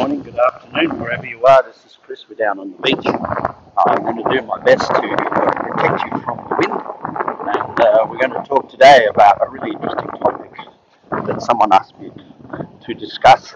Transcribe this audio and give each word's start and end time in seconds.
morning, 0.00 0.22
good 0.22 0.38
afternoon, 0.38 0.98
wherever 0.98 1.26
you 1.26 1.44
are. 1.44 1.62
This 1.62 1.84
is 1.84 1.98
Chris. 2.02 2.24
We're 2.26 2.34
down 2.34 2.58
on 2.58 2.70
the 2.70 2.78
beach. 2.78 3.04
I'm 3.04 4.02
going 4.02 4.16
to 4.16 4.30
do 4.30 4.40
my 4.46 4.58
best 4.62 4.88
to 4.88 4.94
protect 4.94 6.04
you 6.04 6.22
from 6.22 6.38
the 6.48 6.56
wind, 6.56 6.72
and 7.54 7.80
uh, 7.80 8.06
we're 8.08 8.16
going 8.16 8.30
to 8.30 8.42
talk 8.48 8.70
today 8.70 9.08
about 9.10 9.46
a 9.46 9.50
really 9.50 9.72
interesting 9.72 10.08
topic 10.08 10.52
that 11.26 11.42
someone 11.42 11.70
asked 11.74 12.00
me 12.00 12.10
to 12.80 12.94
discuss 12.94 13.52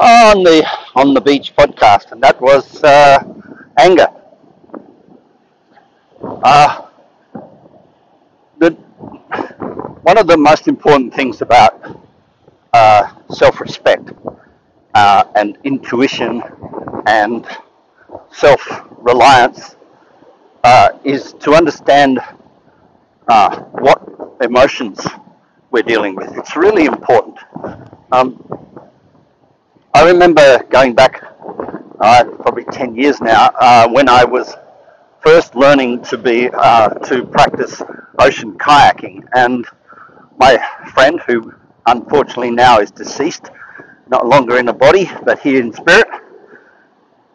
on 0.00 0.42
the 0.42 0.66
on 0.94 1.12
the 1.12 1.20
beach 1.20 1.54
podcast, 1.54 2.12
and 2.12 2.22
that 2.22 2.40
was 2.40 2.82
uh, 2.82 3.22
anger. 3.76 4.08
Uh, 6.22 6.86
the, 8.58 8.70
one 8.70 10.16
of 10.16 10.26
the 10.26 10.38
most 10.38 10.66
important 10.66 11.12
things 11.12 11.42
about 11.42 12.00
uh, 12.72 13.12
self-respect 13.28 14.12
uh, 14.94 15.24
and 15.34 15.58
intuition 15.64 16.42
and 17.06 17.46
self-reliance 18.32 19.76
uh, 20.64 20.90
is 21.04 21.32
to 21.34 21.54
understand 21.54 22.20
uh, 23.28 23.60
what 23.84 24.02
emotions 24.40 25.06
we're 25.70 25.82
dealing 25.82 26.14
with. 26.16 26.36
It's 26.36 26.56
really 26.56 26.86
important. 26.86 27.38
Um, 28.12 28.44
I 29.94 30.06
remember 30.08 30.62
going 30.70 30.94
back 30.94 31.22
uh, 32.00 32.24
probably 32.24 32.64
10 32.64 32.96
years 32.96 33.20
now 33.20 33.50
uh, 33.60 33.88
when 33.88 34.08
I 34.08 34.24
was 34.24 34.54
first 35.20 35.54
learning 35.54 36.02
to 36.04 36.18
be 36.18 36.48
uh, 36.52 36.88
to 36.88 37.24
practice 37.26 37.82
ocean 38.18 38.56
kayaking 38.58 39.22
and 39.34 39.66
my 40.38 40.58
friend 40.94 41.20
who 41.26 41.52
unfortunately 41.86 42.50
now 42.50 42.78
is 42.78 42.90
deceased 42.90 43.50
not 44.10 44.26
longer 44.26 44.58
in 44.58 44.68
a 44.68 44.72
body, 44.72 45.08
but 45.24 45.38
here 45.38 45.60
in 45.60 45.72
spirit, 45.72 46.08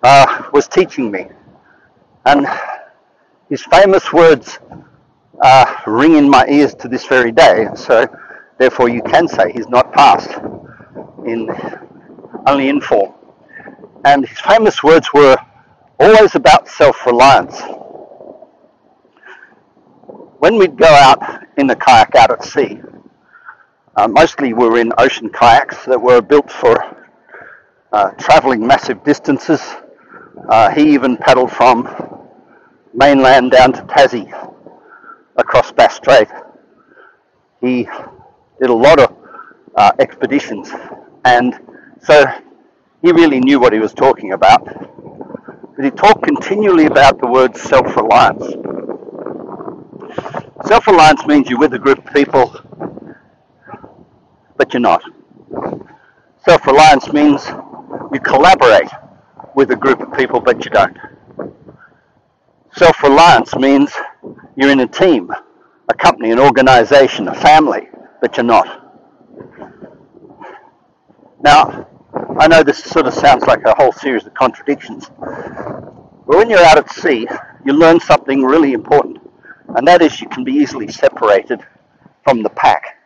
uh, 0.03 0.43
was 0.53 0.67
teaching 0.67 1.09
me. 1.09 1.27
And 2.25 2.47
his 3.49 3.63
famous 3.63 4.11
words 4.11 4.59
uh, 5.41 5.65
ring 5.87 6.15
in 6.15 6.29
my 6.29 6.45
ears 6.47 6.73
to 6.75 6.87
this 6.87 7.05
very 7.05 7.31
day. 7.31 7.67
So, 7.75 8.07
therefore, 8.57 8.89
you 8.89 9.01
can 9.01 9.27
say 9.27 9.51
he's 9.51 9.69
not 9.69 9.93
past, 9.93 10.29
in 11.25 11.49
only 12.47 12.69
in 12.69 12.81
form. 12.81 13.13
And 14.03 14.27
his 14.27 14.39
famous 14.39 14.83
words 14.83 15.07
were 15.13 15.37
always 15.99 16.35
about 16.35 16.67
self-reliance. 16.67 17.59
When 20.39 20.57
we'd 20.57 20.77
go 20.77 20.87
out 20.87 21.43
in 21.57 21.67
the 21.67 21.75
kayak 21.75 22.15
out 22.15 22.31
at 22.31 22.43
sea, 22.43 22.81
uh, 23.95 24.07
mostly 24.07 24.53
were 24.53 24.77
in 24.77 24.91
ocean 24.97 25.29
kayaks 25.29 25.85
that 25.85 26.01
were 26.01 26.21
built 26.21 26.51
for 26.51 26.75
uh, 27.91 28.09
travelling 28.11 28.65
massive 28.65 29.03
distances. 29.03 29.61
Uh, 30.49 30.69
he 30.71 30.93
even 30.93 31.15
paddled 31.17 31.51
from 31.51 31.88
mainland 32.93 33.51
down 33.51 33.71
to 33.71 33.81
Tassie 33.83 34.29
across 35.38 35.71
Bass 35.71 35.95
Strait. 35.95 36.27
He 37.61 37.88
did 38.59 38.69
a 38.69 38.73
lot 38.73 38.99
of 38.99 39.16
uh, 39.75 39.91
expeditions, 39.99 40.69
and 41.23 41.57
so 42.03 42.25
he 43.01 43.11
really 43.11 43.39
knew 43.39 43.59
what 43.59 43.73
he 43.73 43.79
was 43.79 43.93
talking 43.93 44.33
about. 44.33 44.66
But 45.75 45.85
he 45.85 45.91
talked 45.91 46.23
continually 46.23 46.85
about 46.85 47.19
the 47.19 47.27
word 47.27 47.55
self-reliance. 47.55 48.45
Self-reliance 50.66 51.25
means 51.27 51.49
you're 51.49 51.59
with 51.59 51.73
a 51.73 51.79
group 51.79 52.05
of 52.05 52.13
people 52.13 52.55
but 54.57 54.73
you're 54.73 54.81
not. 54.81 55.03
Self 56.45 56.65
reliance 56.67 57.11
means 57.11 57.45
you 58.13 58.19
collaborate 58.19 58.89
with 59.55 59.71
a 59.71 59.75
group 59.75 59.99
of 60.01 60.13
people, 60.17 60.39
but 60.39 60.63
you 60.63 60.71
don't. 60.71 60.97
Self 62.75 63.01
reliance 63.03 63.55
means 63.55 63.91
you're 64.55 64.69
in 64.69 64.81
a 64.81 64.88
team, 64.88 65.31
a 65.89 65.94
company, 65.94 66.31
an 66.31 66.39
organization, 66.39 67.27
a 67.27 67.33
family, 67.33 67.89
but 68.21 68.38
you're 68.38 68.44
not. 68.45 68.83
Now, 71.41 71.88
I 72.39 72.47
know 72.47 72.63
this 72.63 72.83
sort 72.83 73.07
of 73.07 73.13
sounds 73.13 73.44
like 73.45 73.63
a 73.65 73.75
whole 73.75 73.91
series 73.91 74.25
of 74.25 74.33
contradictions, 74.33 75.09
but 75.19 76.38
when 76.38 76.49
you're 76.49 76.59
out 76.63 76.77
at 76.77 76.91
sea, 76.91 77.27
you 77.65 77.73
learn 77.73 77.99
something 77.99 78.44
really 78.44 78.73
important, 78.73 79.17
and 79.75 79.88
that 79.88 80.01
is 80.01 80.19
you 80.21 80.27
can 80.29 80.44
be 80.44 80.53
easily 80.53 80.88
separated 80.88 81.61
from 82.23 82.44
the 82.44 82.49
pack. 82.49 82.97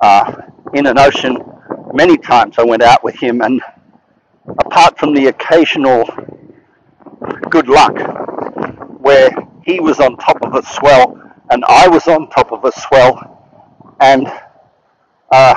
Uh, 0.00 0.42
in 0.74 0.86
an 0.86 0.98
ocean 0.98 1.38
many 1.92 2.16
times. 2.16 2.56
I 2.58 2.64
went 2.64 2.82
out 2.82 3.02
with 3.04 3.16
him, 3.16 3.40
and 3.42 3.60
apart 4.46 4.98
from 4.98 5.14
the 5.14 5.26
occasional 5.26 6.04
good 7.48 7.68
luck 7.68 7.96
where 9.00 9.30
he 9.64 9.80
was 9.80 10.00
on 10.00 10.16
top 10.16 10.42
of 10.42 10.54
a 10.54 10.62
swell 10.62 11.24
and 11.50 11.64
I 11.68 11.88
was 11.88 12.08
on 12.08 12.28
top 12.30 12.52
of 12.52 12.64
a 12.64 12.72
swell, 12.72 13.94
and 14.00 14.26
uh, 15.30 15.54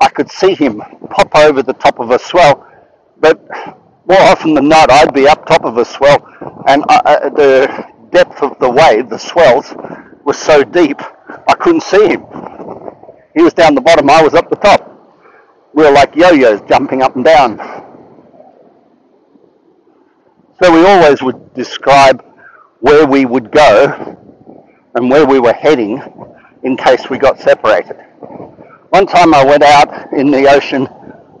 I 0.00 0.08
could 0.08 0.30
see 0.30 0.54
him 0.54 0.82
pop 1.10 1.34
over 1.36 1.62
the 1.62 1.74
top 1.74 2.00
of 2.00 2.10
a 2.10 2.18
swell, 2.18 2.66
but 3.20 3.46
more 4.06 4.20
often 4.20 4.54
than 4.54 4.68
not, 4.68 4.90
I'd 4.90 5.12
be 5.12 5.28
up 5.28 5.46
top 5.46 5.64
of 5.64 5.76
a 5.76 5.84
swell, 5.84 6.26
and 6.66 6.84
I, 6.88 6.96
uh, 6.96 7.00
uh, 7.02 7.28
the 7.30 7.86
depth 8.10 8.42
of 8.42 8.58
the 8.58 8.70
wave, 8.70 9.08
the 9.08 9.18
swells, 9.18 9.74
was 10.24 10.38
so 10.38 10.62
deep 10.64 11.00
I 11.48 11.54
couldn't 11.54 11.82
see 11.82 12.08
him. 12.08 12.24
He 13.40 13.44
was 13.44 13.54
down 13.54 13.74
the 13.74 13.80
bottom, 13.80 14.10
I 14.10 14.22
was 14.22 14.34
up 14.34 14.50
the 14.50 14.56
top. 14.56 14.86
We 15.72 15.82
were 15.82 15.90
like 15.90 16.14
yo-yos 16.14 16.60
jumping 16.68 17.00
up 17.00 17.16
and 17.16 17.24
down. 17.24 17.56
So 20.62 20.70
we 20.70 20.84
always 20.84 21.22
would 21.22 21.54
describe 21.54 22.22
where 22.80 23.06
we 23.06 23.24
would 23.24 23.50
go 23.50 24.14
and 24.94 25.10
where 25.10 25.24
we 25.24 25.38
were 25.40 25.54
heading 25.54 26.02
in 26.64 26.76
case 26.76 27.08
we 27.08 27.16
got 27.16 27.40
separated. 27.40 27.96
One 28.90 29.06
time 29.06 29.32
I 29.32 29.42
went 29.42 29.62
out 29.62 30.12
in 30.12 30.30
the 30.30 30.46
ocean 30.46 30.86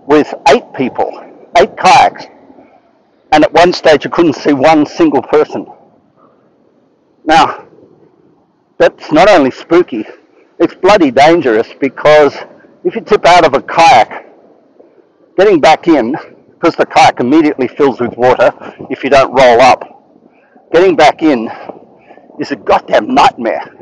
with 0.06 0.32
eight 0.48 0.64
people, 0.74 1.12
eight 1.58 1.76
kayaks, 1.76 2.24
and 3.32 3.44
at 3.44 3.52
one 3.52 3.74
stage 3.74 4.06
I 4.06 4.08
couldn't 4.08 4.36
see 4.36 4.54
one 4.54 4.86
single 4.86 5.20
person. 5.20 5.66
Now, 7.26 7.68
that's 8.78 9.12
not 9.12 9.28
only 9.28 9.50
spooky, 9.50 10.06
it's 10.60 10.74
bloody 10.74 11.10
dangerous 11.10 11.68
because 11.80 12.36
if 12.84 12.94
you 12.94 13.00
tip 13.00 13.24
out 13.24 13.46
of 13.46 13.54
a 13.54 13.62
kayak, 13.62 14.26
getting 15.36 15.58
back 15.58 15.88
in, 15.88 16.14
because 16.52 16.76
the 16.76 16.84
kayak 16.84 17.18
immediately 17.18 17.66
fills 17.66 17.98
with 17.98 18.14
water 18.16 18.52
if 18.90 19.02
you 19.02 19.08
don't 19.08 19.32
roll 19.32 19.60
up, 19.60 19.82
getting 20.72 20.94
back 20.94 21.22
in 21.22 21.50
is 22.38 22.50
a 22.50 22.56
goddamn 22.56 23.14
nightmare, 23.14 23.74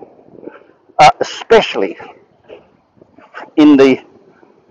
uh, 1.00 1.10
especially 1.20 1.96
in 3.56 3.76
the 3.76 4.00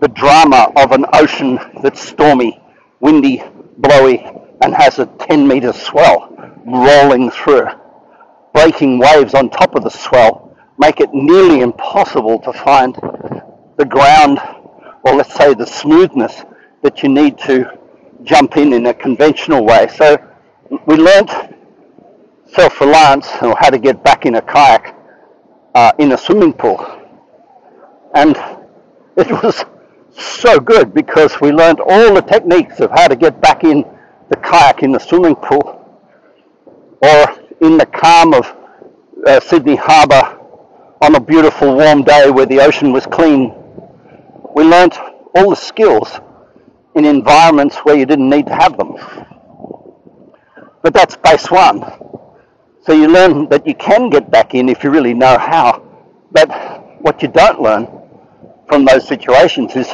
the 0.00 0.08
drama 0.08 0.72
of 0.76 0.92
an 0.92 1.04
ocean 1.12 1.58
that's 1.82 2.00
stormy, 2.00 2.62
windy, 3.00 3.42
blowy, 3.78 4.24
and 4.62 4.72
has 4.72 5.00
a 5.00 5.06
10 5.06 5.46
meter 5.46 5.72
swell 5.72 6.32
rolling 6.64 7.30
through, 7.32 7.66
breaking 8.54 8.98
waves 8.98 9.34
on 9.34 9.50
top 9.50 9.74
of 9.74 9.82
the 9.82 9.90
swell 9.90 10.47
make 10.78 11.00
it 11.00 11.12
nearly 11.12 11.60
impossible 11.60 12.38
to 12.40 12.52
find 12.52 12.94
the 13.76 13.84
ground, 13.84 14.38
or 15.04 15.16
let's 15.16 15.34
say 15.34 15.54
the 15.54 15.66
smoothness 15.66 16.44
that 16.82 17.02
you 17.02 17.08
need 17.08 17.36
to 17.38 17.78
jump 18.22 18.56
in 18.56 18.72
in 18.72 18.86
a 18.86 18.94
conventional 18.94 19.64
way. 19.64 19.88
So 19.88 20.16
we 20.86 20.96
learnt 20.96 21.30
self-reliance 22.46 23.28
or 23.42 23.56
how 23.58 23.70
to 23.70 23.78
get 23.78 24.02
back 24.04 24.24
in 24.24 24.36
a 24.36 24.42
kayak 24.42 24.94
uh, 25.74 25.92
in 25.98 26.12
a 26.12 26.18
swimming 26.18 26.52
pool. 26.52 26.84
And 28.14 28.36
it 29.16 29.30
was 29.42 29.64
so 30.12 30.58
good 30.58 30.94
because 30.94 31.40
we 31.40 31.52
learned 31.52 31.80
all 31.80 32.14
the 32.14 32.22
techniques 32.22 32.80
of 32.80 32.90
how 32.90 33.08
to 33.08 33.16
get 33.16 33.40
back 33.40 33.64
in 33.64 33.84
the 34.30 34.36
kayak 34.36 34.82
in 34.82 34.92
the 34.92 34.98
swimming 34.98 35.36
pool 35.36 35.74
or 37.02 37.26
in 37.60 37.78
the 37.78 37.86
calm 37.86 38.34
of 38.34 38.54
uh, 39.26 39.40
Sydney 39.40 39.76
Harbour 39.76 40.37
on 41.00 41.14
a 41.14 41.20
beautiful 41.20 41.76
warm 41.76 42.02
day 42.02 42.30
where 42.30 42.46
the 42.46 42.60
ocean 42.60 42.92
was 42.92 43.06
clean. 43.06 43.54
We 44.54 44.64
learnt 44.64 44.98
all 45.34 45.50
the 45.50 45.56
skills 45.56 46.18
in 46.94 47.04
environments 47.04 47.76
where 47.78 47.96
you 47.96 48.04
didn't 48.04 48.28
need 48.28 48.46
to 48.46 48.54
have 48.54 48.76
them. 48.76 48.96
But 50.82 50.94
that's 50.94 51.16
base 51.16 51.50
one. 51.50 51.84
So 52.82 52.92
you 52.92 53.08
learn 53.08 53.48
that 53.50 53.66
you 53.66 53.74
can 53.74 54.10
get 54.10 54.30
back 54.30 54.54
in 54.54 54.68
if 54.68 54.82
you 54.82 54.90
really 54.90 55.14
know 55.14 55.38
how. 55.38 55.82
But 56.32 56.48
what 57.00 57.22
you 57.22 57.28
don't 57.28 57.60
learn 57.60 57.86
from 58.66 58.84
those 58.84 59.06
situations 59.06 59.76
is 59.76 59.88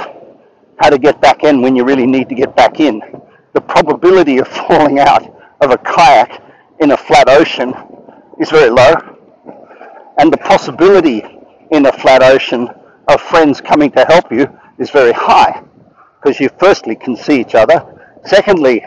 how 0.78 0.90
to 0.90 0.98
get 0.98 1.20
back 1.20 1.44
in 1.44 1.60
when 1.60 1.76
you 1.76 1.84
really 1.84 2.06
need 2.06 2.28
to 2.30 2.34
get 2.34 2.56
back 2.56 2.80
in. 2.80 3.02
The 3.52 3.60
probability 3.60 4.38
of 4.38 4.48
falling 4.68 4.98
out 4.98 5.22
of 5.60 5.70
a 5.70 5.78
kayak 5.78 6.42
in 6.80 6.92
a 6.92 6.96
flat 6.96 7.28
ocean 7.28 7.74
is 8.40 8.50
very 8.50 8.70
low 8.70 9.13
and 10.18 10.32
the 10.32 10.36
possibility 10.38 11.22
in 11.70 11.86
a 11.86 11.92
flat 11.92 12.22
ocean 12.22 12.68
of 13.08 13.20
friends 13.20 13.60
coming 13.60 13.90
to 13.92 14.04
help 14.06 14.30
you 14.30 14.46
is 14.78 14.90
very 14.90 15.12
high 15.12 15.62
because 16.22 16.40
you 16.40 16.48
firstly 16.58 16.96
can 16.96 17.16
see 17.16 17.40
each 17.40 17.54
other. 17.54 17.84
Secondly, 18.24 18.82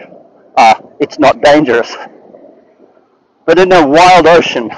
uh, 0.56 0.76
it's 1.00 1.20
not 1.20 1.42
dangerous. 1.44 1.96
But 3.46 3.60
in 3.60 3.72
a 3.72 3.88
wild 3.88 4.26
ocean, 4.28 4.70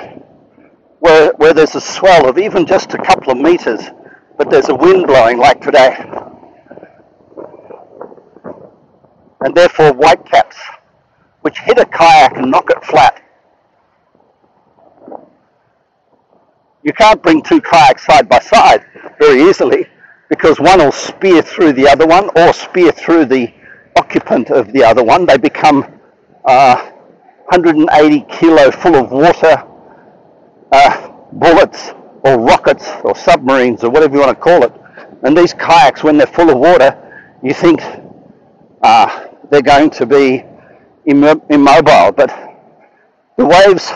where, 1.00 1.32
where 1.38 1.54
there's 1.54 1.76
a 1.76 1.82
swell 1.82 2.28
of 2.28 2.38
even 2.38 2.66
just 2.66 2.94
a 2.94 2.98
couple 2.98 3.32
of 3.32 3.38
meters, 3.38 3.82
but 4.38 4.50
there's 4.50 4.70
a 4.70 4.76
wind 4.76 5.08
blowing 5.08 5.38
like 5.38 5.62
today, 5.62 5.96
and 9.42 9.56
therefore 9.56 9.94
whitecaps, 9.94 10.58
which 11.42 11.60
hit 11.60 11.80
a 11.80 11.86
kayak 11.86 12.36
and 12.38 12.52
knock 12.52 12.70
it 12.70 12.84
flat. 12.84 13.22
You 16.90 16.94
can't 16.94 17.22
bring 17.22 17.44
two 17.44 17.62
kayaks 17.62 18.04
side 18.08 18.28
by 18.28 18.40
side 18.40 18.84
very 19.20 19.48
easily 19.48 19.86
because 20.28 20.60
one 20.60 20.80
will 20.80 20.92
spear 20.92 21.44
through 21.44 21.74
the 21.74 21.88
other 21.88 22.08
one 22.08 22.32
or 22.36 22.52
spear 22.52 22.92
through 22.92 23.26
the 23.26 23.54
occupant 23.96 24.50
of 24.50 24.74
the 24.74 24.84
other 24.84 25.04
one. 25.04 25.28
They 25.28 25.38
become 25.38 25.86
uh, 26.46 26.90
180 27.50 28.26
kilo 28.32 28.72
full 28.72 28.96
of 28.96 29.12
water 29.12 29.64
uh, 30.72 31.12
bullets 31.34 31.92
or 32.24 32.40
rockets 32.40 32.90
or 33.04 33.16
submarines 33.16 33.84
or 33.84 33.92
whatever 33.92 34.16
you 34.16 34.22
want 34.22 34.36
to 34.36 34.44
call 34.44 34.64
it. 34.64 34.74
And 35.22 35.38
these 35.38 35.54
kayaks, 35.54 36.04
when 36.04 36.18
they're 36.18 36.26
full 36.26 36.50
of 36.50 36.58
water, 36.58 36.98
you 37.44 37.54
think 37.54 37.84
uh, 38.82 39.28
they're 39.52 39.62
going 39.62 39.92
to 39.92 40.08
be 40.08 40.44
immobile, 41.06 42.14
but 42.14 42.32
the 43.38 43.46
waves 43.46 43.92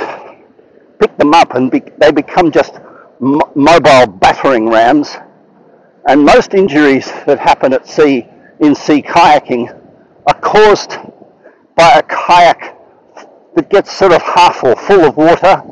pick 0.99 1.17
them 1.17 1.33
up 1.33 1.55
and 1.55 1.71
be, 1.71 1.81
they 1.97 2.11
become 2.11 2.51
just 2.51 2.79
mobile 3.23 4.07
battering 4.07 4.69
rams. 4.69 5.15
And 6.07 6.23
most 6.25 6.53
injuries 6.53 7.05
that 7.25 7.39
happen 7.39 7.73
at 7.73 7.87
sea 7.87 8.27
in 8.59 8.75
sea 8.75 9.01
kayaking 9.01 9.69
are 10.27 10.39
caused 10.41 10.97
by 11.75 11.93
a 11.93 12.03
kayak 12.03 12.77
that 13.55 13.69
gets 13.69 13.95
sort 13.95 14.11
of 14.11 14.21
half 14.21 14.63
or 14.63 14.75
full 14.75 15.05
of 15.05 15.15
water, 15.15 15.63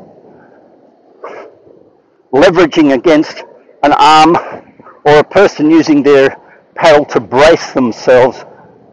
leveraging 2.32 2.94
against 2.94 3.42
an 3.82 3.92
arm 3.92 4.36
or 5.04 5.18
a 5.18 5.24
person 5.24 5.70
using 5.70 6.02
their 6.02 6.36
paddle 6.74 7.04
to 7.04 7.20
brace 7.20 7.72
themselves 7.72 8.44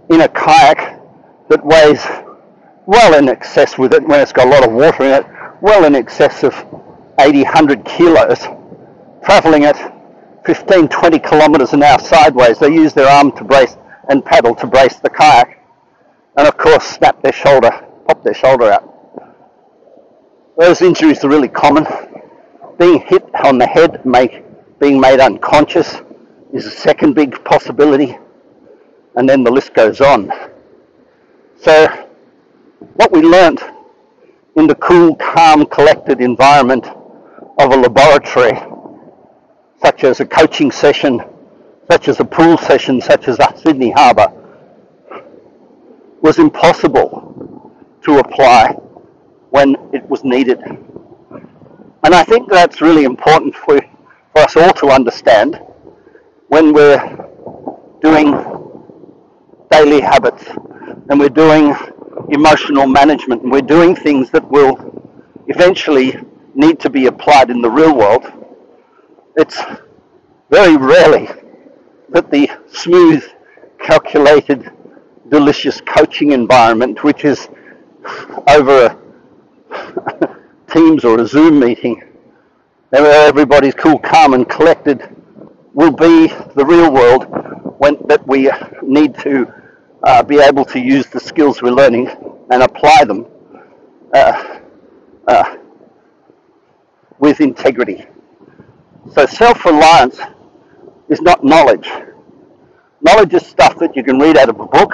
in 0.10 0.22
a 0.22 0.28
kayak 0.28 1.00
that 1.50 1.64
weighs 1.66 2.06
well 2.86 3.18
in 3.18 3.30
excess 3.30 3.78
with 3.78 3.94
it 3.94 4.06
when 4.08 4.20
it's 4.20 4.34
got 4.34 4.48
a 4.48 4.50
lot 4.50 4.68
of 4.68 4.74
water 4.74 5.04
in 5.04 5.12
it, 5.12 5.26
well 5.62 5.86
in 5.86 5.96
excess 5.96 6.44
of 6.44 6.54
80, 7.19 7.44
100 7.44 7.86
kilos, 7.86 8.39
travelling 9.24 9.66
at 9.66 9.75
15, 10.45 10.88
20 10.88 11.19
kilometres 11.19 11.74
an 11.74 11.83
hour 11.83 12.00
sideways. 12.00 12.57
They 12.60 12.74
use 12.74 12.94
their 12.94 13.10
arm 13.10 13.31
to 13.33 13.44
brace 13.44 13.77
and 14.10 14.24
paddle 14.24 14.56
to 14.56 14.68
brace 14.68 14.95
the 14.95 15.10
kayak, 15.10 15.63
and 16.38 16.48
of 16.48 16.57
course 16.57 16.83
snap 16.86 17.21
their 17.21 17.33
shoulder, 17.33 17.69
pop 18.07 18.24
their 18.24 18.33
shoulder 18.33 18.71
out. 18.71 18.86
Those 20.57 20.81
injuries 20.81 21.24
are 21.24 21.30
really 21.30 21.48
common. 21.48 21.86
Being 22.77 23.01
hit 23.01 23.24
on 23.44 23.57
the 23.57 23.68
head, 23.68 24.06
make, 24.06 24.44
being 24.80 25.00
made 25.00 25.19
unconscious 25.19 25.98
is 26.54 26.66
a 26.66 26.71
second 26.71 27.13
big 27.13 27.44
possibility, 27.44 28.18
and 29.16 29.30
then 29.30 29.44
the 29.44 29.51
list 29.51 29.74
goes 29.74 30.01
on. 30.01 30.31
So, 31.62 31.88
what 32.95 33.12
we 33.12 33.21
learnt 33.21 33.62
in 34.56 34.68
the 34.68 34.75
cool, 34.75 35.16
calm, 35.16 35.66
collected 35.66 36.21
environment 36.21 36.86
of 37.60 37.74
a 37.74 37.78
laboratory, 37.78 38.54
such 39.82 40.06
as 40.06 40.22
a 40.22 40.26
coaching 40.26 40.72
session, 40.72 41.22
such 41.92 42.08
as 42.08 42.22
a 42.22 42.26
pool 42.26 42.58
session, 42.58 43.02
such 43.02 43.28
as 43.28 43.38
at 43.42 43.60
Sydney 43.60 43.92
Harbour, 43.92 44.28
was 46.22 46.40
impossible 46.40 47.74
to 48.02 48.20
apply 48.20 48.72
when 49.50 49.76
it 49.94 50.08
was 50.10 50.24
needed. 50.24 50.62
And 50.62 52.16
I 52.16 52.24
think 52.24 52.50
that's 52.50 52.80
really 52.80 53.04
important 53.04 53.54
for, 53.54 53.80
for 54.34 54.40
us 54.42 54.56
all 54.56 54.72
to 54.74 54.88
understand 54.88 55.60
when 56.48 56.72
we're 56.72 56.98
doing 58.02 58.32
daily 59.70 60.00
habits 60.00 60.46
and 61.10 61.20
we're 61.20 61.28
doing 61.28 61.76
emotional 62.30 62.88
management 62.88 63.44
and 63.44 63.52
we're 63.52 63.62
doing 63.62 63.96
things 63.98 64.30
that 64.32 64.50
will 64.50 64.78
eventually 65.48 66.16
need 66.60 66.80
to 66.82 66.90
be 66.90 67.06
applied 67.06 67.50
in 67.50 67.62
the 67.62 67.70
real 67.70 67.96
world. 67.96 68.26
It's 69.38 69.60
very 70.50 70.76
rarely 70.76 71.30
that 72.10 72.30
the 72.30 72.50
smooth, 72.70 73.24
calculated, 73.80 74.70
delicious 75.30 75.80
coaching 75.82 76.34
environment, 76.34 77.02
which 77.04 77.24
is 77.24 77.48
over 78.48 78.98
a 79.72 80.36
Teams 80.74 81.04
or 81.04 81.20
a 81.20 81.26
Zoom 81.26 81.60
meeting, 81.60 82.04
where 82.90 83.28
everybody's 83.28 83.74
cool, 83.74 83.98
calm, 83.98 84.34
and 84.34 84.48
collected, 84.48 85.16
will 85.74 85.92
be 85.92 86.28
the 86.56 86.66
real 86.66 86.92
world 86.92 87.26
when 87.80 87.98
that 88.08 88.26
we 88.28 88.52
need 88.84 89.18
to 89.20 89.52
uh, 90.04 90.22
be 90.22 90.40
able 90.40 90.66
to 90.66 90.80
use 90.80 91.08
the 91.08 91.20
skills 91.20 91.62
we're 91.62 91.72
learning 91.72 92.08
and 92.52 92.62
apply 92.62 93.04
them 93.06 93.26
uh, 94.14 94.60
uh, 95.28 95.58
with 97.19 97.42
integrity. 97.42 98.06
So 99.13 99.25
self-reliance 99.25 100.19
is 101.10 101.21
not 101.21 101.44
knowledge. 101.44 101.89
Knowledge 103.01 103.33
is 103.33 103.45
stuff 103.45 103.77
that 103.80 103.95
you 103.95 104.04
can 104.04 104.19
read 104.19 104.38
out 104.38 104.50
of 104.50 104.60
a 104.60 104.66
book. 104.66 104.94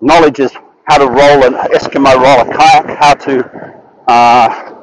Knowledge 0.00 0.40
is 0.40 0.52
how 0.84 0.98
to 0.98 1.06
roll 1.06 1.44
an 1.44 1.54
Eskimo 1.70 2.14
roll 2.14 2.40
a 2.40 2.56
kayak, 2.56 2.98
how 2.98 3.14
to 3.14 3.82
uh, 4.08 4.74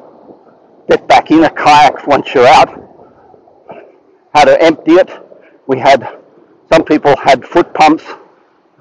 get 0.89 1.07
back 1.07 1.31
in 1.31 1.43
a 1.45 1.49
kayak 1.49 2.05
once 2.07 2.33
you're 2.33 2.47
out, 2.47 2.69
how 4.33 4.43
to 4.43 4.61
empty 4.61 4.93
it. 4.93 5.09
We 5.67 5.79
had, 5.79 6.19
some 6.71 6.83
people 6.83 7.15
had 7.17 7.45
foot 7.45 7.73
pumps, 7.73 8.03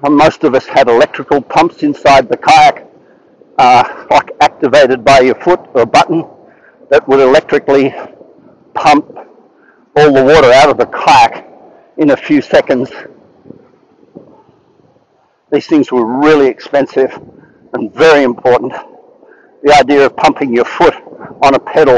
most 0.01 0.43
of 0.43 0.53
us 0.53 0.65
had 0.65 0.89
electrical 0.89 1.41
pumps 1.41 1.81
inside 1.81 2.27
the 2.27 2.35
kayak, 2.35 2.87
uh, 3.57 4.05
like 4.11 4.31
activated 4.41 5.05
by 5.05 5.21
your 5.21 5.35
foot 5.35 5.61
or 5.73 5.83
a 5.83 5.85
button 5.85 6.25
that 6.93 7.07
would 7.07 7.19
electrically 7.19 7.91
pump 8.75 9.17
all 9.95 10.13
the 10.13 10.23
water 10.23 10.51
out 10.53 10.69
of 10.69 10.77
the 10.77 10.85
kayak 10.85 11.43
in 11.97 12.11
a 12.11 12.15
few 12.15 12.39
seconds. 12.39 12.91
These 15.51 15.65
things 15.65 15.91
were 15.91 16.05
really 16.05 16.45
expensive 16.45 17.19
and 17.73 17.91
very 17.91 18.21
important. 18.21 18.73
The 19.63 19.73
idea 19.73 20.05
of 20.05 20.15
pumping 20.15 20.53
your 20.53 20.65
foot 20.65 20.93
on 21.41 21.55
a 21.55 21.59
pedal 21.59 21.97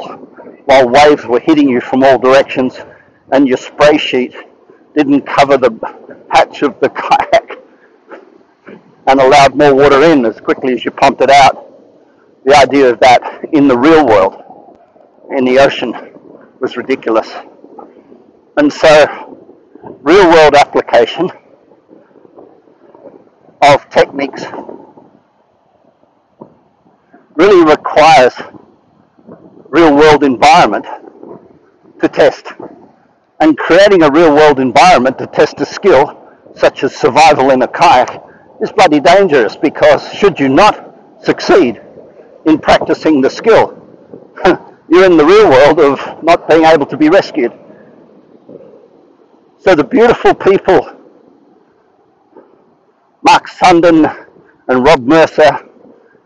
while 0.64 0.88
waves 0.88 1.26
were 1.26 1.42
hitting 1.42 1.68
you 1.68 1.82
from 1.82 2.02
all 2.02 2.18
directions 2.18 2.80
and 3.34 3.50
your 3.50 3.58
spray 3.58 3.98
sheet 3.98 4.34
didn't 4.96 5.24
cover 5.24 5.58
the 5.58 5.72
hatch 6.30 6.62
of 6.62 6.80
the 6.80 6.88
kayak 6.88 7.60
and 9.08 9.20
allowed 9.20 9.58
more 9.58 9.76
water 9.76 10.02
in 10.04 10.26
as 10.26 10.40
quickly 10.40 10.72
as 10.72 10.86
you 10.86 10.92
pumped 10.92 11.20
it 11.20 11.30
out. 11.30 11.70
The 12.46 12.56
idea 12.56 12.92
of 12.92 13.02
that 13.02 13.50
in 13.52 13.68
the 13.68 13.78
real 13.78 14.06
world, 14.06 14.45
in 15.32 15.46
the 15.46 15.60
ocean, 15.60 15.94
was 16.60 16.78
ridiculous. 16.78 17.32
And 18.58 18.72
so, 18.72 19.38
real 20.02 20.30
world 20.30 20.56
application 20.56 21.30
of 23.62 23.90
techniques 23.90 24.44
really 27.36 27.66
requires 27.66 28.34
real 29.70 29.96
world 29.96 30.24
environment 30.24 30.86
to 32.00 32.08
test. 32.08 32.48
And 33.42 33.58
creating 33.58 34.04
a 34.04 34.10
real 34.10 34.34
world 34.34 34.60
environment 34.60 35.18
to 35.18 35.28
test 35.28 35.60
a 35.60 35.66
skill, 35.66 36.22
such 36.56 36.84
as 36.84 36.96
survival 36.96 37.52
in 37.52 37.62
a 37.62 37.68
kayak, 37.68 38.24
is 38.62 38.72
bloody 38.72 39.02
dangerous 39.02 39.56
because 39.58 40.14
should 40.14 40.40
you 40.40 40.48
not 40.48 40.96
succeed 41.22 41.82
in 42.46 42.58
practicing 42.58 43.20
the 43.22 43.30
skill, 43.30 43.85
you're 44.96 45.04
in 45.04 45.18
the 45.18 45.26
real 45.26 45.50
world 45.50 45.78
of 45.82 46.24
not 46.24 46.48
being 46.48 46.64
able 46.64 46.86
to 46.86 46.96
be 46.96 47.10
rescued. 47.10 47.52
So 49.58 49.76
the 49.76 49.84
beautiful 49.84 50.34
people, 50.34 50.90
Mark 53.22 53.50
Sundin 53.50 54.06
and 54.70 54.86
Rob 54.86 55.02
Mercer, 55.02 55.68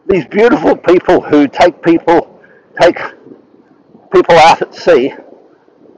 these 0.06 0.28
beautiful 0.28 0.76
people 0.76 1.20
who 1.20 1.48
take 1.48 1.82
people, 1.82 2.40
take 2.80 3.00
people 4.14 4.36
out 4.36 4.62
at 4.62 4.76
sea 4.76 5.14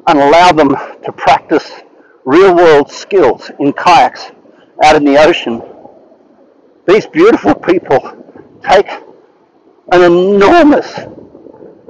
and 0.08 0.20
allow 0.20 0.54
them 0.54 0.70
to 0.70 1.12
practice 1.12 1.70
real 2.24 2.56
world 2.56 2.90
skills 2.90 3.52
in 3.60 3.74
kayaks 3.74 4.32
out 4.82 4.96
in 4.96 5.04
the 5.04 5.18
ocean. 5.18 5.62
These 6.88 7.06
beautiful 7.08 7.54
people 7.54 8.00
take 8.64 8.90
an 9.92 10.04
enormous 10.04 11.00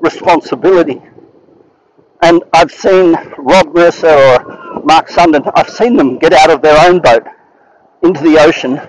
responsibility. 0.01 1.01
And 2.21 2.43
I've 2.53 2.71
seen 2.71 3.15
Rob 3.37 3.73
Mercer 3.73 4.09
or 4.09 4.81
Mark 4.83 5.09
Sundin, 5.09 5.49
I've 5.55 5.69
seen 5.69 5.95
them 5.95 6.19
get 6.19 6.33
out 6.33 6.49
of 6.49 6.61
their 6.61 6.77
own 6.87 6.99
boat 6.99 7.23
into 8.03 8.21
the 8.21 8.37
ocean, 8.39 8.79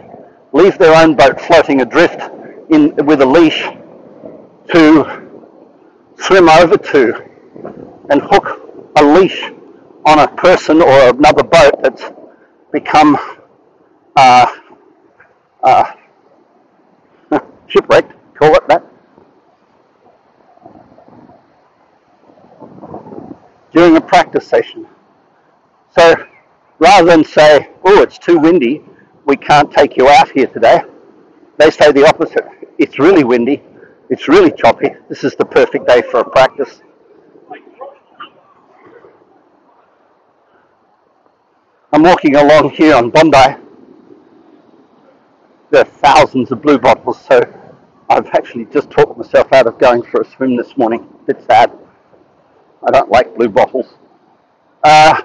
leave 0.52 0.78
their 0.78 0.94
own 0.94 1.14
boat 1.14 1.40
floating 1.40 1.80
adrift 1.80 2.20
in, 2.70 2.94
with 3.06 3.22
a 3.22 3.26
leash 3.26 3.62
to 4.72 5.28
swim 6.16 6.48
over 6.48 6.76
to 6.76 7.14
and 8.10 8.22
hook 8.22 8.92
a 8.96 9.02
leash 9.04 9.50
on 10.04 10.18
a 10.18 10.28
person 10.36 10.82
or 10.82 11.10
another 11.10 11.42
boat 11.42 11.72
that's 11.82 12.04
become 12.72 13.16
uh, 14.16 14.46
uh, 15.62 15.84
shipwrecked, 17.66 18.12
call 18.34 18.54
it 18.54 18.68
that, 18.68 18.91
during 23.72 23.96
a 23.96 24.00
practice 24.00 24.46
session. 24.46 24.86
So 25.90 26.14
rather 26.78 27.06
than 27.06 27.24
say, 27.24 27.70
oh, 27.84 28.02
it's 28.02 28.18
too 28.18 28.38
windy, 28.38 28.82
we 29.24 29.36
can't 29.36 29.70
take 29.70 29.96
you 29.96 30.08
out 30.08 30.30
here 30.30 30.46
today, 30.46 30.82
they 31.58 31.70
say 31.70 31.92
the 31.92 32.06
opposite. 32.06 32.44
It's 32.78 32.98
really 32.98 33.24
windy, 33.24 33.62
it's 34.10 34.28
really 34.28 34.52
choppy, 34.52 34.90
this 35.08 35.24
is 35.24 35.34
the 35.36 35.44
perfect 35.44 35.86
day 35.86 36.02
for 36.02 36.20
a 36.20 36.30
practice. 36.30 36.80
I'm 41.94 42.02
walking 42.02 42.36
along 42.36 42.70
here 42.70 42.94
on 42.94 43.10
Bondi. 43.10 43.56
There 45.70 45.82
are 45.82 45.84
thousands 45.84 46.50
of 46.50 46.62
blue 46.62 46.78
bottles, 46.78 47.20
so 47.20 47.40
I've 48.08 48.26
actually 48.28 48.64
just 48.66 48.90
talked 48.90 49.18
myself 49.18 49.52
out 49.52 49.66
of 49.66 49.78
going 49.78 50.02
for 50.02 50.22
a 50.22 50.24
swim 50.24 50.56
this 50.56 50.76
morning. 50.78 51.06
Bit 51.26 51.44
sad. 51.46 51.81
I 52.84 52.90
don't 52.90 53.10
like 53.10 53.34
blue 53.36 53.48
bottles. 53.48 53.94
Uh, 54.82 55.22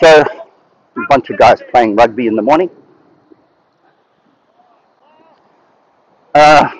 so, 0.00 0.22
a 0.22 1.06
bunch 1.08 1.28
of 1.30 1.38
guys 1.38 1.62
playing 1.70 1.96
rugby 1.96 2.26
in 2.26 2.34
the 2.34 2.42
morning. 2.42 2.70
Uh, 6.34 6.70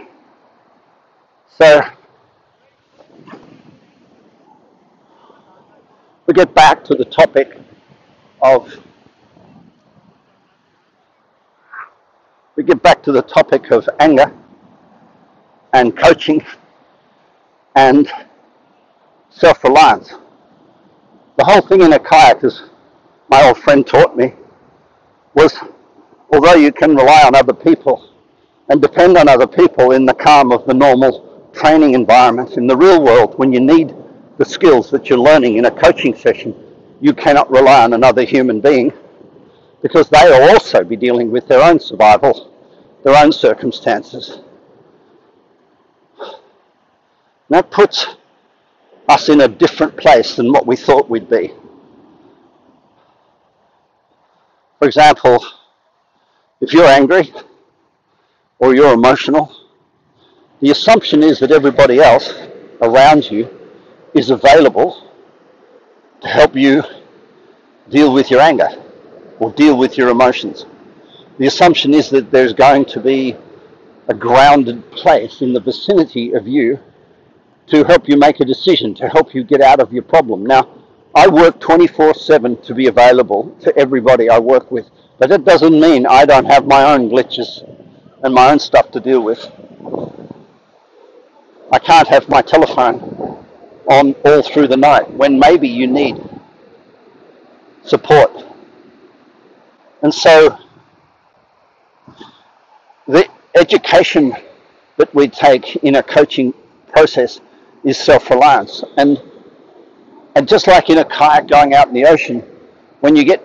so, 1.48 1.80
we 6.26 6.34
get 6.34 6.54
back 6.54 6.84
to 6.84 6.94
the 6.94 7.04
topic 7.04 7.58
of 8.42 8.76
we 12.56 12.64
get 12.64 12.82
back 12.82 13.02
to 13.02 13.12
the 13.12 13.22
topic 13.22 13.70
of 13.70 13.86
anger 14.00 14.32
and 15.74 15.96
coaching 15.96 16.42
and 17.74 18.10
self-reliance. 19.36 20.14
The 21.36 21.44
whole 21.44 21.60
thing 21.60 21.82
in 21.82 21.92
a 21.92 21.98
kayak, 21.98 22.42
as 22.42 22.62
my 23.28 23.46
old 23.46 23.58
friend 23.58 23.86
taught 23.86 24.16
me, 24.16 24.32
was 25.34 25.54
although 26.32 26.54
you 26.54 26.72
can 26.72 26.96
rely 26.96 27.22
on 27.24 27.36
other 27.36 27.52
people 27.52 28.10
and 28.70 28.80
depend 28.80 29.16
on 29.16 29.28
other 29.28 29.46
people 29.46 29.92
in 29.92 30.06
the 30.06 30.14
calm 30.14 30.52
of 30.52 30.66
the 30.66 30.74
normal 30.74 31.50
training 31.52 31.94
environment, 31.94 32.56
in 32.56 32.66
the 32.66 32.76
real 32.76 33.02
world, 33.02 33.38
when 33.38 33.52
you 33.52 33.60
need 33.60 33.94
the 34.38 34.44
skills 34.44 34.90
that 34.90 35.08
you're 35.08 35.18
learning 35.18 35.56
in 35.56 35.66
a 35.66 35.70
coaching 35.70 36.14
session, 36.14 36.54
you 37.00 37.12
cannot 37.12 37.50
rely 37.50 37.84
on 37.84 37.92
another 37.92 38.22
human 38.22 38.60
being 38.60 38.92
because 39.82 40.08
they 40.08 40.24
will 40.24 40.50
also 40.50 40.82
be 40.82 40.96
dealing 40.96 41.30
with 41.30 41.46
their 41.46 41.62
own 41.62 41.78
survival, 41.78 42.52
their 43.04 43.16
own 43.22 43.30
circumstances. 43.30 44.40
That 47.50 47.70
puts 47.70 48.16
us 49.08 49.28
in 49.28 49.40
a 49.42 49.48
different 49.48 49.96
place 49.96 50.36
than 50.36 50.52
what 50.52 50.66
we 50.66 50.76
thought 50.76 51.08
we'd 51.08 51.28
be. 51.28 51.52
For 54.78 54.86
example, 54.86 55.44
if 56.60 56.72
you're 56.72 56.86
angry 56.86 57.32
or 58.58 58.74
you're 58.74 58.92
emotional, 58.92 59.54
the 60.60 60.70
assumption 60.70 61.22
is 61.22 61.38
that 61.40 61.50
everybody 61.50 62.00
else 62.00 62.32
around 62.82 63.30
you 63.30 63.48
is 64.14 64.30
available 64.30 65.10
to 66.20 66.28
help 66.28 66.56
you 66.56 66.82
deal 67.90 68.12
with 68.12 68.30
your 68.30 68.40
anger 68.40 68.68
or 69.38 69.52
deal 69.52 69.76
with 69.76 69.96
your 69.96 70.08
emotions. 70.08 70.66
The 71.38 71.46
assumption 71.46 71.94
is 71.94 72.08
that 72.10 72.30
there's 72.30 72.52
going 72.52 72.86
to 72.86 73.00
be 73.00 73.36
a 74.08 74.14
grounded 74.14 74.90
place 74.92 75.42
in 75.42 75.52
the 75.52 75.60
vicinity 75.60 76.32
of 76.32 76.46
you 76.46 76.78
to 77.68 77.84
help 77.84 78.08
you 78.08 78.16
make 78.16 78.40
a 78.40 78.44
decision, 78.44 78.94
to 78.94 79.08
help 79.08 79.34
you 79.34 79.42
get 79.44 79.60
out 79.60 79.80
of 79.80 79.92
your 79.92 80.02
problem. 80.02 80.46
Now, 80.46 80.68
I 81.14 81.26
work 81.28 81.60
24 81.60 82.14
7 82.14 82.60
to 82.62 82.74
be 82.74 82.86
available 82.88 83.56
to 83.62 83.76
everybody 83.76 84.28
I 84.28 84.38
work 84.38 84.70
with, 84.70 84.88
but 85.18 85.30
that 85.30 85.44
doesn't 85.44 85.78
mean 85.80 86.06
I 86.06 86.24
don't 86.24 86.44
have 86.44 86.66
my 86.66 86.92
own 86.92 87.08
glitches 87.08 87.62
and 88.22 88.34
my 88.34 88.50
own 88.50 88.58
stuff 88.58 88.90
to 88.92 89.00
deal 89.00 89.22
with. 89.22 89.50
I 91.72 91.78
can't 91.78 92.06
have 92.08 92.28
my 92.28 92.42
telephone 92.42 93.44
on 93.88 94.14
all 94.24 94.42
through 94.42 94.68
the 94.68 94.76
night 94.76 95.10
when 95.12 95.38
maybe 95.38 95.68
you 95.68 95.86
need 95.86 96.16
support. 97.84 98.30
And 100.02 100.12
so 100.12 100.58
the 103.08 103.28
education 103.54 104.36
that 104.96 105.14
we 105.14 105.28
take 105.28 105.76
in 105.76 105.96
a 105.96 106.02
coaching 106.02 106.52
process 106.88 107.40
is 107.86 107.96
self-reliance. 107.96 108.84
And, 108.98 109.22
and 110.34 110.46
just 110.46 110.66
like 110.66 110.90
in 110.90 110.98
a 110.98 111.04
kayak 111.04 111.46
going 111.46 111.72
out 111.72 111.86
in 111.88 111.94
the 111.94 112.04
ocean, 112.04 112.40
when 113.00 113.14
you 113.14 113.24
get 113.24 113.40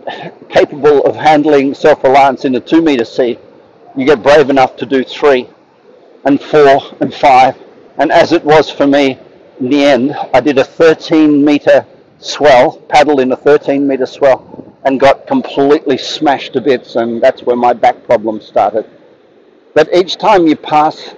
capable 0.50 1.06
of 1.06 1.16
handling 1.16 1.74
self-reliance 1.76 2.44
in 2.44 2.56
a 2.56 2.60
two 2.60 2.82
meter 2.82 3.06
sea, 3.06 3.38
you 3.96 4.06
get 4.06 4.24
brave 4.24 4.50
enough 4.50 4.76
to 4.78 4.86
do 4.86 5.04
three 5.04 5.48
and 6.26 6.42
four 6.42 6.82
and 7.00 7.14
five. 7.14 7.56
And 7.98 8.12
as 8.12 8.32
it 8.32 8.44
was 8.44 8.70
for 8.70 8.88
me 8.88 9.20
in 9.60 9.70
the 9.70 9.86
end, 9.86 10.16
I 10.34 10.42
did 10.42 10.58
a 10.58 10.64
13 10.64 11.46
meter 11.46 11.86
swell, 12.18 12.78
paddled 12.90 13.20
in 13.20 13.32
a 13.32 13.38
13 13.38 13.88
meter 13.88 14.08
swell, 14.08 14.76
and 14.86 15.00
got 15.00 15.28
completely 15.28 15.98
smashed 15.98 16.54
to 16.54 16.62
bits, 16.62 16.96
and 16.96 17.22
that's 17.22 17.44
where 17.44 17.56
my 17.56 17.74
back 17.74 18.04
problem 18.06 18.42
started. 18.42 18.90
But 19.76 19.94
each 19.94 20.18
time 20.18 20.48
you 20.48 20.56
pass, 20.56 21.14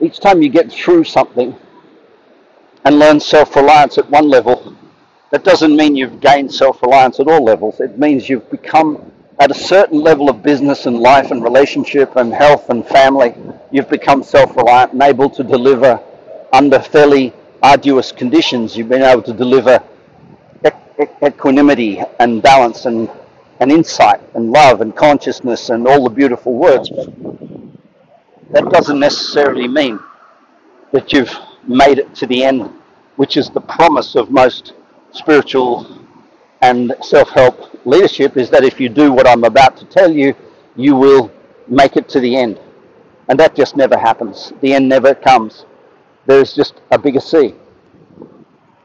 each 0.00 0.18
time 0.18 0.42
you 0.42 0.48
get 0.48 0.72
through 0.72 1.04
something, 1.04 1.54
and 2.86 3.00
learn 3.00 3.18
self-reliance 3.18 3.98
at 3.98 4.08
one 4.10 4.28
level, 4.30 4.72
that 5.32 5.42
doesn't 5.42 5.74
mean 5.74 5.96
you've 5.96 6.20
gained 6.20 6.54
self-reliance 6.54 7.18
at 7.18 7.26
all 7.26 7.42
levels. 7.42 7.80
It 7.80 7.98
means 7.98 8.28
you've 8.28 8.48
become 8.48 9.10
at 9.40 9.50
a 9.50 9.54
certain 9.54 10.00
level 10.00 10.30
of 10.30 10.40
business 10.40 10.86
and 10.86 11.00
life 11.00 11.32
and 11.32 11.42
relationship 11.42 12.14
and 12.14 12.32
health 12.32 12.70
and 12.70 12.86
family, 12.86 13.34
you've 13.72 13.88
become 13.90 14.22
self-reliant 14.22 14.92
and 14.92 15.02
able 15.02 15.28
to 15.30 15.42
deliver 15.42 16.00
under 16.52 16.78
fairly 16.78 17.32
arduous 17.60 18.12
conditions. 18.12 18.76
You've 18.76 18.88
been 18.88 19.02
able 19.02 19.22
to 19.22 19.32
deliver 19.32 19.82
equanimity 21.24 22.00
and 22.20 22.40
balance 22.40 22.86
and, 22.86 23.10
and 23.58 23.72
insight 23.72 24.20
and 24.34 24.52
love 24.52 24.80
and 24.80 24.94
consciousness 24.94 25.70
and 25.70 25.88
all 25.88 26.04
the 26.04 26.14
beautiful 26.14 26.54
words. 26.54 26.88
That 28.50 28.70
doesn't 28.70 29.00
necessarily 29.00 29.66
mean 29.66 29.98
that 30.92 31.12
you've 31.12 31.36
made 31.68 31.98
it 31.98 32.14
to 32.16 32.26
the 32.26 32.44
end, 32.44 32.70
which 33.16 33.36
is 33.36 33.50
the 33.50 33.60
promise 33.60 34.14
of 34.14 34.30
most 34.30 34.74
spiritual 35.12 36.00
and 36.62 36.94
self-help 37.02 37.86
leadership 37.86 38.36
is 38.36 38.50
that 38.50 38.64
if 38.64 38.80
you 38.80 38.88
do 38.88 39.12
what 39.12 39.26
I'm 39.26 39.44
about 39.44 39.76
to 39.78 39.84
tell 39.84 40.10
you, 40.10 40.34
you 40.74 40.94
will 40.94 41.30
make 41.68 41.96
it 41.96 42.08
to 42.10 42.20
the 42.20 42.36
end. 42.36 42.60
And 43.28 43.38
that 43.40 43.54
just 43.54 43.76
never 43.76 43.98
happens. 43.98 44.52
The 44.60 44.74
end 44.74 44.88
never 44.88 45.14
comes. 45.14 45.64
There's 46.26 46.54
just 46.54 46.80
a 46.90 46.98
bigger 46.98 47.20
sea. 47.20 47.54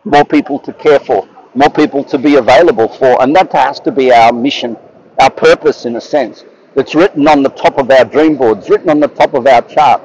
More 0.04 0.26
people 0.26 0.60
to 0.60 0.74
care 0.74 1.00
for, 1.00 1.28
more 1.54 1.70
people 1.70 2.04
to 2.06 2.18
be 2.18 2.36
available 2.36 2.88
for, 2.88 3.22
and 3.22 3.36
that 3.36 3.52
has 3.54 3.80
to 3.82 3.92
be 3.92 4.12
our 4.12 4.34
mission, 4.34 4.78
our 5.20 5.30
purpose 5.30 5.86
in 5.86 5.96
a 5.96 6.02
sense. 6.02 6.44
That's 6.76 6.96
written 6.96 7.28
on 7.28 7.44
the 7.44 7.50
top 7.50 7.78
of 7.78 7.92
our 7.92 8.06
dream 8.06 8.38
boards, 8.38 8.70
written 8.70 8.90
on 8.90 9.00
the 9.00 9.10
top 9.10 9.34
of 9.34 9.46
our 9.46 9.62
chart. 9.62 10.02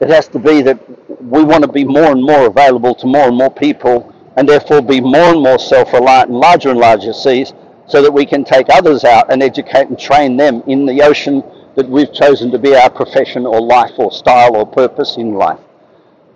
It 0.00 0.10
has 0.10 0.28
to 0.28 0.38
be 0.38 0.62
that 0.62 0.78
we 1.20 1.42
want 1.42 1.62
to 1.64 1.72
be 1.72 1.84
more 1.84 2.12
and 2.12 2.22
more 2.22 2.46
available 2.46 2.94
to 2.94 3.06
more 3.06 3.28
and 3.28 3.36
more 3.36 3.50
people 3.50 4.12
and 4.36 4.48
therefore 4.48 4.82
be 4.82 5.00
more 5.00 5.32
and 5.32 5.42
more 5.42 5.58
self-reliant 5.58 6.28
in 6.28 6.36
larger 6.36 6.70
and 6.70 6.78
larger 6.78 7.12
seas 7.12 7.52
so 7.86 8.02
that 8.02 8.12
we 8.12 8.26
can 8.26 8.44
take 8.44 8.66
others 8.70 9.04
out 9.04 9.32
and 9.32 9.42
educate 9.42 9.88
and 9.88 9.98
train 9.98 10.36
them 10.36 10.62
in 10.66 10.84
the 10.84 11.02
ocean 11.02 11.42
that 11.74 11.88
we've 11.88 12.12
chosen 12.12 12.50
to 12.50 12.58
be 12.58 12.74
our 12.74 12.90
profession 12.90 13.46
or 13.46 13.60
life 13.60 13.92
or 13.98 14.10
style 14.10 14.56
or 14.56 14.66
purpose 14.66 15.16
in 15.16 15.34
life. 15.34 15.60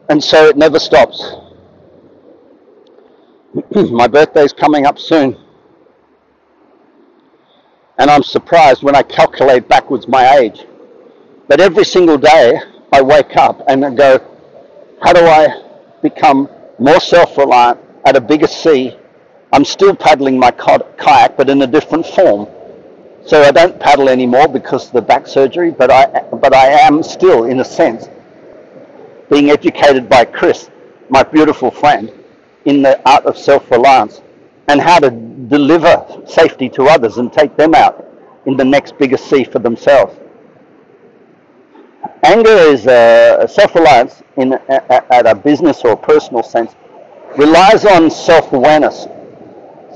And 0.09 0.23
so 0.23 0.47
it 0.47 0.57
never 0.57 0.79
stops. 0.79 1.35
my 3.91 4.07
birthday's 4.07 4.53
coming 4.53 4.87
up 4.87 4.99
soon. 4.99 5.37
And 7.99 8.11
I'm 8.11 8.23
surprised 8.23 8.83
when 8.83 8.95
I 8.95 9.03
calculate 9.03 9.69
backwards 9.69 10.09
my 10.09 10.37
age. 10.37 10.65
But 11.49 11.61
every 11.61 11.85
single 11.85 12.17
day 12.17 12.59
I 12.93 13.03
wake 13.03 13.37
up 13.37 13.63
and 13.69 13.85
I 13.85 13.95
go, 13.95 14.30
how 15.00 15.12
do 15.12 15.21
I 15.21 15.62
become 16.02 16.49
more 16.78 17.00
self-reliant 17.00 17.80
at 18.04 18.16
a 18.16 18.21
bigger 18.21 18.47
sea? 18.47 18.97
I'm 19.52 19.64
still 19.64 19.95
paddling 19.95 20.38
my 20.38 20.50
kayak, 20.50 21.37
but 21.37 21.49
in 21.49 21.62
a 21.62 21.66
different 21.66 22.07
form. 22.07 22.47
So 23.26 23.42
I 23.42 23.50
don't 23.50 23.78
paddle 23.80 24.09
anymore 24.09 24.49
because 24.49 24.87
of 24.87 24.92
the 24.92 25.02
back 25.02 25.26
surgery, 25.26 25.71
but 25.71 25.90
I, 25.90 26.07
but 26.33 26.54
I 26.54 26.69
am 26.69 27.02
still, 27.02 27.45
in 27.45 27.61
a 27.61 27.64
sense, 27.64 28.09
being 29.30 29.50
educated 29.50 30.09
by 30.09 30.25
Chris, 30.25 30.71
my 31.09 31.23
beautiful 31.23 31.71
friend, 31.71 32.12
in 32.64 32.83
the 32.83 33.00
art 33.09 33.25
of 33.25 33.37
self-reliance 33.37 34.23
and 34.69 34.80
how 34.80 34.99
to 34.99 35.11
deliver 35.11 36.23
safety 36.26 36.69
to 36.69 36.85
others 36.85 37.19
and 37.19 37.33
take 37.33 37.57
them 37.57 37.75
out 37.75 38.07
in 38.47 38.57
the 38.57 38.64
next 38.64 38.97
bigger 38.99 39.16
sea 39.16 39.45
for 39.45 39.59
themselves. 39.59 40.16
Anger 42.23 42.50
is 42.50 42.87
a 42.87 43.47
self-reliance 43.49 44.23
in 44.37 44.53
a, 44.53 45.15
at 45.15 45.27
a 45.27 45.35
business 45.35 45.83
or 45.85 45.93
a 45.93 45.97
personal 45.97 46.43
sense 46.43 46.75
relies 47.37 47.85
on 47.85 48.11
self-awareness. 48.11 49.07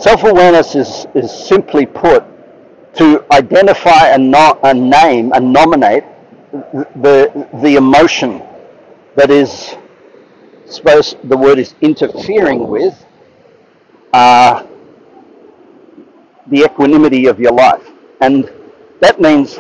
Self-awareness 0.01 0.75
is, 0.75 1.07
is 1.15 1.31
simply 1.33 1.87
put 1.87 2.25
to 2.95 3.25
identify 3.33 4.09
and, 4.09 4.31
not, 4.31 4.59
and 4.63 4.89
name 4.89 5.33
and 5.33 5.53
nominate 5.53 6.05
the, 6.53 7.49
the 7.63 7.77
emotion 7.77 8.43
that 9.17 9.31
is, 9.31 9.75
I 10.67 10.71
suppose 10.71 11.17
the 11.25 11.37
word 11.37 11.59
is 11.59 11.75
interfering 11.81 12.69
with 12.69 13.05
uh, 14.13 14.65
the 16.47 16.65
equanimity 16.65 17.27
of 17.27 17.39
your 17.39 17.53
life. 17.53 17.87
And 18.21 18.51
that 19.01 19.21
means 19.21 19.59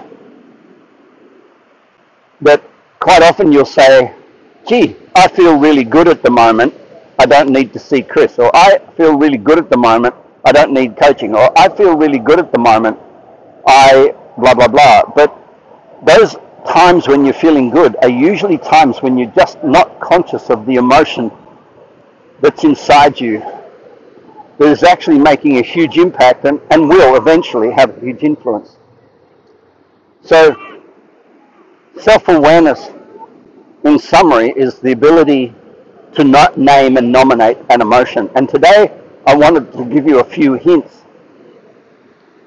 that 2.44 2.62
quite 3.00 3.22
often 3.22 3.52
you'll 3.52 3.64
say, 3.64 4.14
gee, 4.66 4.96
I 5.14 5.28
feel 5.28 5.58
really 5.58 5.84
good 5.84 6.08
at 6.08 6.22
the 6.22 6.30
moment. 6.30 6.72
I 7.18 7.26
don't 7.26 7.50
need 7.50 7.72
to 7.72 7.78
see 7.78 8.02
Chris. 8.02 8.38
Or 8.38 8.50
I 8.54 8.78
feel 8.96 9.18
really 9.18 9.38
good 9.38 9.58
at 9.58 9.70
the 9.70 9.76
moment. 9.76 10.14
I 10.44 10.52
don't 10.52 10.72
need 10.72 10.96
coaching. 10.96 11.34
Or 11.34 11.56
I 11.58 11.68
feel 11.68 11.96
really 11.96 12.18
good 12.18 12.38
at 12.38 12.52
the 12.52 12.58
moment. 12.58 12.98
I 13.66 14.14
blah, 14.38 14.54
blah, 14.54 14.68
blah. 14.68 15.02
But 15.14 15.36
those 16.04 16.36
times 16.66 17.08
when 17.08 17.24
you're 17.24 17.34
feeling 17.34 17.70
good 17.70 17.96
are 18.02 18.08
usually 18.08 18.58
times 18.58 19.02
when 19.02 19.18
you're 19.18 19.30
just 19.32 19.62
not 19.62 20.00
conscious 20.00 20.50
of 20.50 20.66
the 20.66 20.76
emotion 20.76 21.30
that's 22.40 22.64
inside 22.64 23.20
you 23.20 23.40
that 24.58 24.68
is 24.68 24.82
actually 24.82 25.18
making 25.18 25.58
a 25.58 25.62
huge 25.62 25.98
impact 25.98 26.44
and, 26.44 26.60
and 26.70 26.88
will 26.88 27.16
eventually 27.16 27.70
have 27.72 27.96
a 27.96 28.00
huge 28.00 28.22
influence. 28.22 28.76
So 30.22 30.73
self-awareness 32.00 32.90
in 33.84 33.98
summary 33.98 34.50
is 34.56 34.78
the 34.78 34.92
ability 34.92 35.54
to 36.14 36.24
not 36.24 36.56
name 36.56 36.96
and 36.96 37.10
nominate 37.10 37.58
an 37.70 37.80
emotion. 37.80 38.30
And 38.34 38.48
today 38.48 38.92
I 39.26 39.34
wanted 39.34 39.72
to 39.72 39.84
give 39.84 40.06
you 40.06 40.20
a 40.20 40.24
few 40.24 40.54
hints 40.54 41.02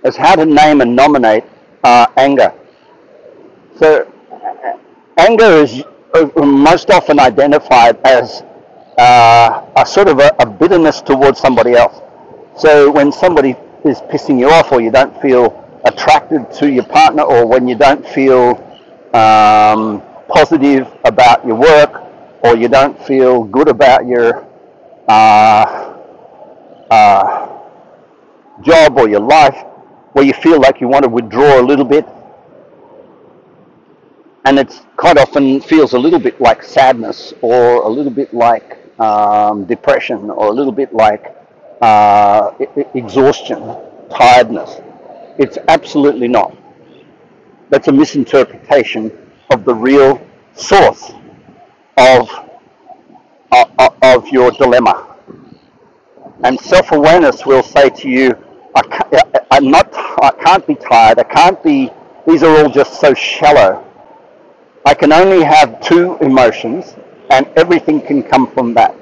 as 0.04 0.16
how 0.16 0.36
to 0.36 0.46
name 0.46 0.82
and 0.82 0.96
nominate 0.96 1.44
uh, 1.84 2.08
anger. 2.18 2.54
So 3.78 4.12
anger 5.18 5.46
is 5.46 5.84
uh, 6.14 6.30
most 6.36 6.90
often 6.90 7.20
identified 7.20 7.98
as 8.06 8.44
uh, 8.98 9.66
a 9.76 9.86
sort 9.86 10.08
of 10.08 10.20
a, 10.20 10.34
a, 10.40 10.46
bitterness 10.46 11.02
towards 11.02 11.40
somebody 11.40 11.74
else. 11.74 12.02
So 12.58 12.90
when 12.92 13.12
somebody 13.12 13.56
is 13.86 14.00
pissing 14.02 14.40
you 14.40 14.50
off 14.50 14.72
or 14.72 14.82
you 14.82 14.90
don't 14.90 15.20
feel 15.22 15.64
attracted 15.86 16.52
to 16.54 16.72
your 16.72 16.86
partner 16.86 17.24
or 17.24 17.46
when 17.46 17.68
you 17.68 17.76
don't 17.76 18.06
feel 18.08 18.67
um, 19.14 20.02
positive 20.28 20.88
about 21.06 21.46
your 21.46 21.56
work 21.56 22.04
or 22.44 22.56
you 22.58 22.68
don't 22.68 23.00
feel 23.06 23.44
good 23.44 23.68
about 23.70 24.06
your 24.06 24.46
uh, 25.08 25.96
uh, 26.92 27.48
job 28.62 28.98
or 28.98 29.10
your 29.10 29.20
life, 29.22 29.56
where 30.14 30.26
you 30.26 30.34
feel 30.34 30.60
like 30.60 30.82
you 30.82 30.88
want 30.88 31.04
to 31.04 31.10
withdraw 31.10 31.60
a 31.60 31.64
little 31.64 31.86
bit, 31.86 32.06
and 34.46 34.58
it 34.60 34.82
quite 34.96 35.18
often 35.18 35.60
feels 35.62 35.94
a 35.94 36.00
little 36.00 36.20
bit 36.20 36.40
like 36.40 36.64
sadness 36.64 37.34
or 37.42 37.84
a 37.84 37.88
little 37.90 38.12
bit 38.12 38.34
like 38.34 38.78
um, 39.00 39.66
depression 39.66 40.30
or 40.30 40.48
a 40.48 40.52
little 40.52 40.72
bit 40.72 40.94
like 40.94 41.36
uh, 41.82 42.52
exhaustion, 42.96 43.60
tiredness. 44.10 44.78
It's 45.38 45.58
absolutely 45.68 46.28
not. 46.28 46.57
That's 47.70 47.88
a 47.88 47.92
misinterpretation 47.92 49.12
of 49.52 49.66
the 49.66 49.74
real 49.74 50.22
source 50.54 51.12
of, 51.98 52.30
of, 53.52 53.96
of 54.02 54.28
your 54.30 54.52
dilemma. 54.52 55.16
And 56.44 56.60
self-awareness 56.60 57.46
will 57.46 57.64
say 57.64 57.90
to 57.90 58.10
you, 58.10 58.36
I 58.76 58.82
can't, 58.84 59.14
uh, 59.14 59.40
I'm 59.52 59.70
not, 59.72 59.90
I 60.22 60.32
can't 60.44 60.66
be 60.68 60.76
tired, 60.76 61.20
I 61.20 61.24
can't 61.24 61.62
be, 61.64 61.92
these 62.28 62.44
are 62.44 62.64
all 62.64 62.70
just 62.70 63.00
so 63.02 63.14
shallow. 63.14 63.84
I 64.86 64.94
can 64.94 65.12
only 65.12 65.44
have 65.44 65.82
two 65.82 66.18
emotions 66.18 66.96
and 67.32 67.48
everything 67.58 68.00
can 68.02 68.24
come 68.24 68.52
from 68.52 68.74
that. 68.76 68.96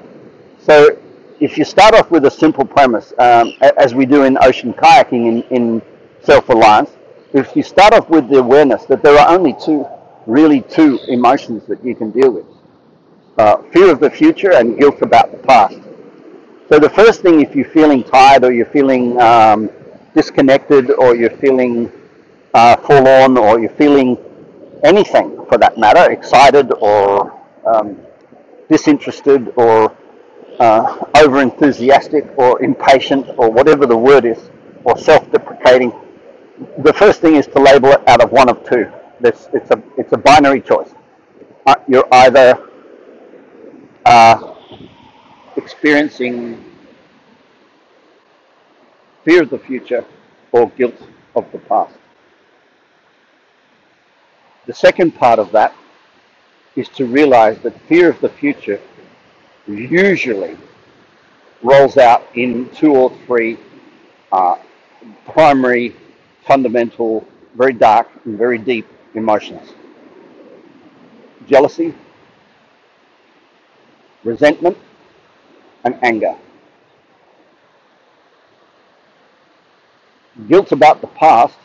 So 0.58 0.98
if 1.38 1.58
you 1.58 1.64
start 1.64 1.94
off 1.94 2.10
with 2.10 2.24
a 2.24 2.30
simple 2.30 2.64
premise, 2.64 3.12
um, 3.18 3.52
as 3.60 3.94
we 3.94 4.06
do 4.06 4.24
in 4.24 4.38
ocean 4.40 4.72
kayaking 4.72 5.26
in, 5.26 5.42
in 5.56 5.82
self-reliance, 6.22 6.90
if 7.32 7.54
you 7.56 7.62
start 7.62 7.92
off 7.94 8.08
with 8.08 8.28
the 8.28 8.38
awareness 8.38 8.84
that 8.86 9.02
there 9.02 9.18
are 9.18 9.34
only 9.34 9.54
two, 9.54 9.86
really 10.26 10.60
two 10.62 10.98
emotions 11.08 11.66
that 11.66 11.84
you 11.84 11.94
can 11.94 12.10
deal 12.10 12.30
with, 12.30 12.46
uh, 13.38 13.56
fear 13.72 13.90
of 13.90 14.00
the 14.00 14.10
future 14.10 14.52
and 14.52 14.78
guilt 14.78 15.02
about 15.02 15.30
the 15.30 15.38
past. 15.38 15.78
So 16.68 16.78
the 16.78 16.90
first 16.90 17.22
thing, 17.22 17.40
if 17.40 17.54
you're 17.54 17.68
feeling 17.70 18.02
tired 18.02 18.44
or 18.44 18.52
you're 18.52 18.66
feeling 18.66 19.20
um, 19.20 19.70
disconnected 20.14 20.90
or 20.90 21.14
you're 21.14 21.30
feeling 21.30 21.92
uh, 22.54 22.76
forlorn 22.76 23.36
or 23.36 23.60
you're 23.60 23.70
feeling 23.70 24.16
anything 24.82 25.44
for 25.48 25.58
that 25.58 25.78
matter, 25.78 26.10
excited 26.10 26.72
or 26.80 27.38
um, 27.66 27.98
disinterested 28.68 29.52
or 29.56 29.96
uh, 30.58 31.04
over 31.16 31.42
enthusiastic 31.42 32.26
or 32.36 32.62
impatient 32.62 33.28
or 33.36 33.50
whatever 33.50 33.86
the 33.86 33.96
word 33.96 34.24
is, 34.24 34.50
or 34.84 34.96
self 34.96 35.30
deprecating, 35.30 35.92
the 36.78 36.92
first 36.92 37.20
thing 37.20 37.36
is 37.36 37.46
to 37.48 37.58
label 37.58 37.90
it 37.90 38.08
out 38.08 38.22
of 38.22 38.32
one 38.32 38.48
of 38.48 38.68
two. 38.68 38.90
This, 39.20 39.48
it's, 39.52 39.70
a, 39.70 39.82
it's 39.96 40.12
a 40.12 40.18
binary 40.18 40.60
choice. 40.60 40.94
Uh, 41.66 41.74
you're 41.88 42.06
either 42.12 42.68
uh, 44.04 44.54
experiencing 45.56 46.64
fear 49.24 49.42
of 49.42 49.50
the 49.50 49.58
future 49.58 50.04
or 50.52 50.70
guilt 50.70 50.94
of 51.34 51.50
the 51.52 51.58
past. 51.58 51.94
The 54.66 54.74
second 54.74 55.12
part 55.14 55.38
of 55.38 55.50
that 55.52 55.74
is 56.76 56.88
to 56.90 57.06
realize 57.06 57.58
that 57.60 57.80
fear 57.82 58.10
of 58.10 58.20
the 58.20 58.28
future 58.28 58.80
usually 59.66 60.56
rolls 61.62 61.96
out 61.96 62.26
in 62.34 62.68
two 62.70 62.94
or 62.94 63.16
three 63.26 63.58
uh, 64.30 64.56
primary, 65.24 65.96
fundamental, 66.46 67.26
very 67.56 67.72
dark 67.72 68.08
and 68.24 68.38
very 68.38 68.58
deep 68.58 68.86
emotions. 69.14 69.72
Jealousy, 71.46 71.94
resentment, 74.24 74.76
and 75.84 75.98
anger. 76.02 76.36
Guilt 80.48 80.72
about 80.72 81.00
the 81.00 81.06
past 81.06 81.56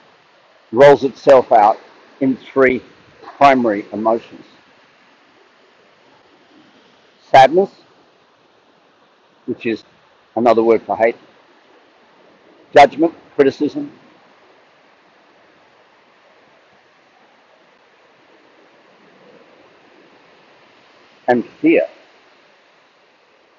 rolls 0.71 1.03
itself 1.03 1.51
out 1.51 1.77
in 2.21 2.37
three 2.37 2.81
primary 3.37 3.85
emotions. 3.91 4.45
Sadness, 7.29 7.69
which 9.45 9.65
is 9.65 9.83
another 10.35 10.63
word 10.63 10.81
for 10.83 10.95
hate, 10.95 11.17
judgment, 12.73 13.13
criticism, 13.35 13.91
and 21.31 21.45
fear. 21.61 21.87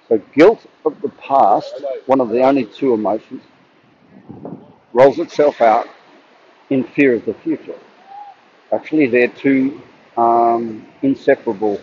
So 0.07 0.19
guilt 0.35 0.67
of 0.85 1.01
the 1.01 1.09
past, 1.09 1.73
one 2.05 2.21
of 2.21 2.29
the 2.29 2.43
only 2.43 2.67
two 2.67 2.93
emotions, 2.93 3.43
rolls 4.93 5.19
itself 5.19 5.63
out 5.63 5.89
in 6.69 6.85
fear 6.85 7.15
of 7.15 7.25
the 7.25 7.33
future. 7.33 7.79
Actually, 8.73 9.07
they're 9.07 9.29
two 9.29 9.81
um, 10.19 10.87
inseparable 11.01 11.81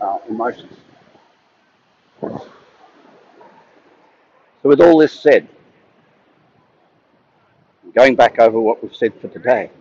uh, 0.00 0.18
emotions. 0.28 0.76
So 2.20 2.28
with 4.62 4.80
all 4.80 4.96
this 4.96 5.12
said, 5.12 5.48
going 7.96 8.14
back 8.14 8.38
over 8.38 8.60
what 8.60 8.80
we've 8.80 8.94
said 8.94 9.12
for 9.20 9.26
today, 9.26 9.72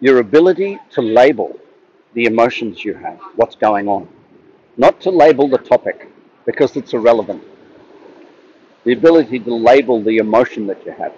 your 0.00 0.18
ability 0.18 0.78
to 0.92 1.02
label 1.02 1.60
the 2.14 2.24
emotions 2.26 2.84
you 2.84 2.94
have, 2.94 3.18
what's 3.36 3.56
going 3.56 3.88
on, 3.88 4.08
not 4.76 5.00
to 5.00 5.10
label 5.10 5.48
the 5.48 5.58
topic 5.58 6.10
because 6.46 6.76
it's 6.76 6.92
irrelevant. 6.92 7.42
The 8.84 8.92
ability 8.92 9.38
to 9.40 9.54
label 9.54 10.02
the 10.02 10.18
emotion 10.18 10.66
that 10.66 10.84
you 10.84 10.92
have, 10.92 11.14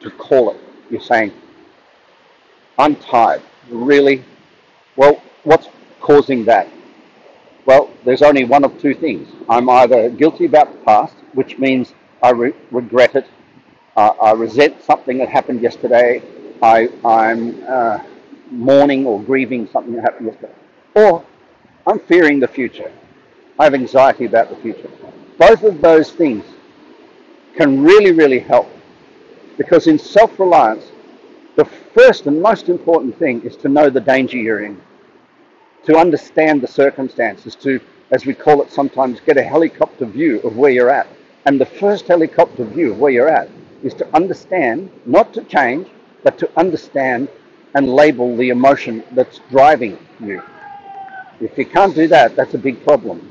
to 0.00 0.10
call 0.10 0.50
it, 0.52 0.60
You're 0.90 1.00
saying, 1.00 1.32
I'm 2.78 2.94
tired. 2.96 3.42
Really? 3.70 4.24
Well, 4.96 5.20
what's 5.44 5.68
causing 6.00 6.44
that? 6.44 6.68
Well, 7.66 7.90
there's 8.04 8.22
only 8.22 8.44
one 8.44 8.64
of 8.64 8.80
two 8.80 8.94
things. 8.94 9.28
I'm 9.48 9.68
either 9.68 10.10
guilty 10.10 10.46
about 10.46 10.72
the 10.72 10.78
past, 10.84 11.14
which 11.34 11.58
means 11.58 11.92
I 12.22 12.30
re- 12.30 12.54
regret 12.70 13.14
it, 13.16 13.26
uh, 13.96 14.14
I 14.22 14.32
resent 14.32 14.82
something 14.82 15.18
that 15.18 15.28
happened 15.28 15.60
yesterday, 15.60 16.22
I, 16.62 16.88
I'm 17.04 17.62
uh, 17.68 17.98
mourning 18.50 19.06
or 19.06 19.22
grieving 19.22 19.68
something 19.68 19.94
that 19.94 20.02
happened 20.02 20.26
yesterday, 20.26 20.54
or 20.94 21.24
I'm 21.86 21.98
fearing 22.00 22.40
the 22.40 22.48
future. 22.48 22.90
I 23.58 23.64
have 23.64 23.74
anxiety 23.74 24.24
about 24.24 24.50
the 24.50 24.56
future. 24.56 24.90
Both 25.38 25.62
of 25.64 25.80
those 25.80 26.12
things 26.12 26.44
can 27.56 27.82
really, 27.82 28.12
really 28.12 28.38
help 28.38 28.68
because 29.58 29.88
in 29.88 29.98
self 29.98 30.38
reliance, 30.38 30.84
the 31.56 31.64
first 31.64 32.26
and 32.26 32.40
most 32.40 32.68
important 32.68 33.18
thing 33.18 33.42
is 33.42 33.56
to 33.56 33.68
know 33.68 33.90
the 33.90 34.00
danger 34.00 34.38
you're 34.38 34.64
in, 34.64 34.80
to 35.84 35.96
understand 35.96 36.62
the 36.62 36.68
circumstances, 36.68 37.56
to, 37.56 37.80
as 38.12 38.24
we 38.24 38.32
call 38.32 38.62
it 38.62 38.70
sometimes, 38.70 39.18
get 39.20 39.36
a 39.36 39.42
helicopter 39.42 40.06
view 40.06 40.40
of 40.42 40.56
where 40.56 40.70
you're 40.70 40.90
at. 40.90 41.08
And 41.46 41.60
the 41.60 41.66
first 41.66 42.06
helicopter 42.06 42.64
view 42.64 42.92
of 42.92 42.98
where 43.00 43.10
you're 43.10 43.28
at 43.28 43.50
is 43.82 43.94
to 43.94 44.14
understand, 44.14 44.90
not 45.04 45.34
to 45.34 45.42
change, 45.44 45.88
but 46.22 46.38
to 46.38 46.50
understand 46.56 47.28
and 47.74 47.88
label 47.88 48.36
the 48.36 48.48
emotion 48.50 49.04
that's 49.12 49.40
driving 49.50 49.98
you. 50.20 50.42
If 51.40 51.56
you 51.56 51.66
can't 51.66 51.94
do 51.94 52.08
that, 52.08 52.34
that's 52.34 52.54
a 52.54 52.58
big 52.58 52.82
problem. 52.84 53.28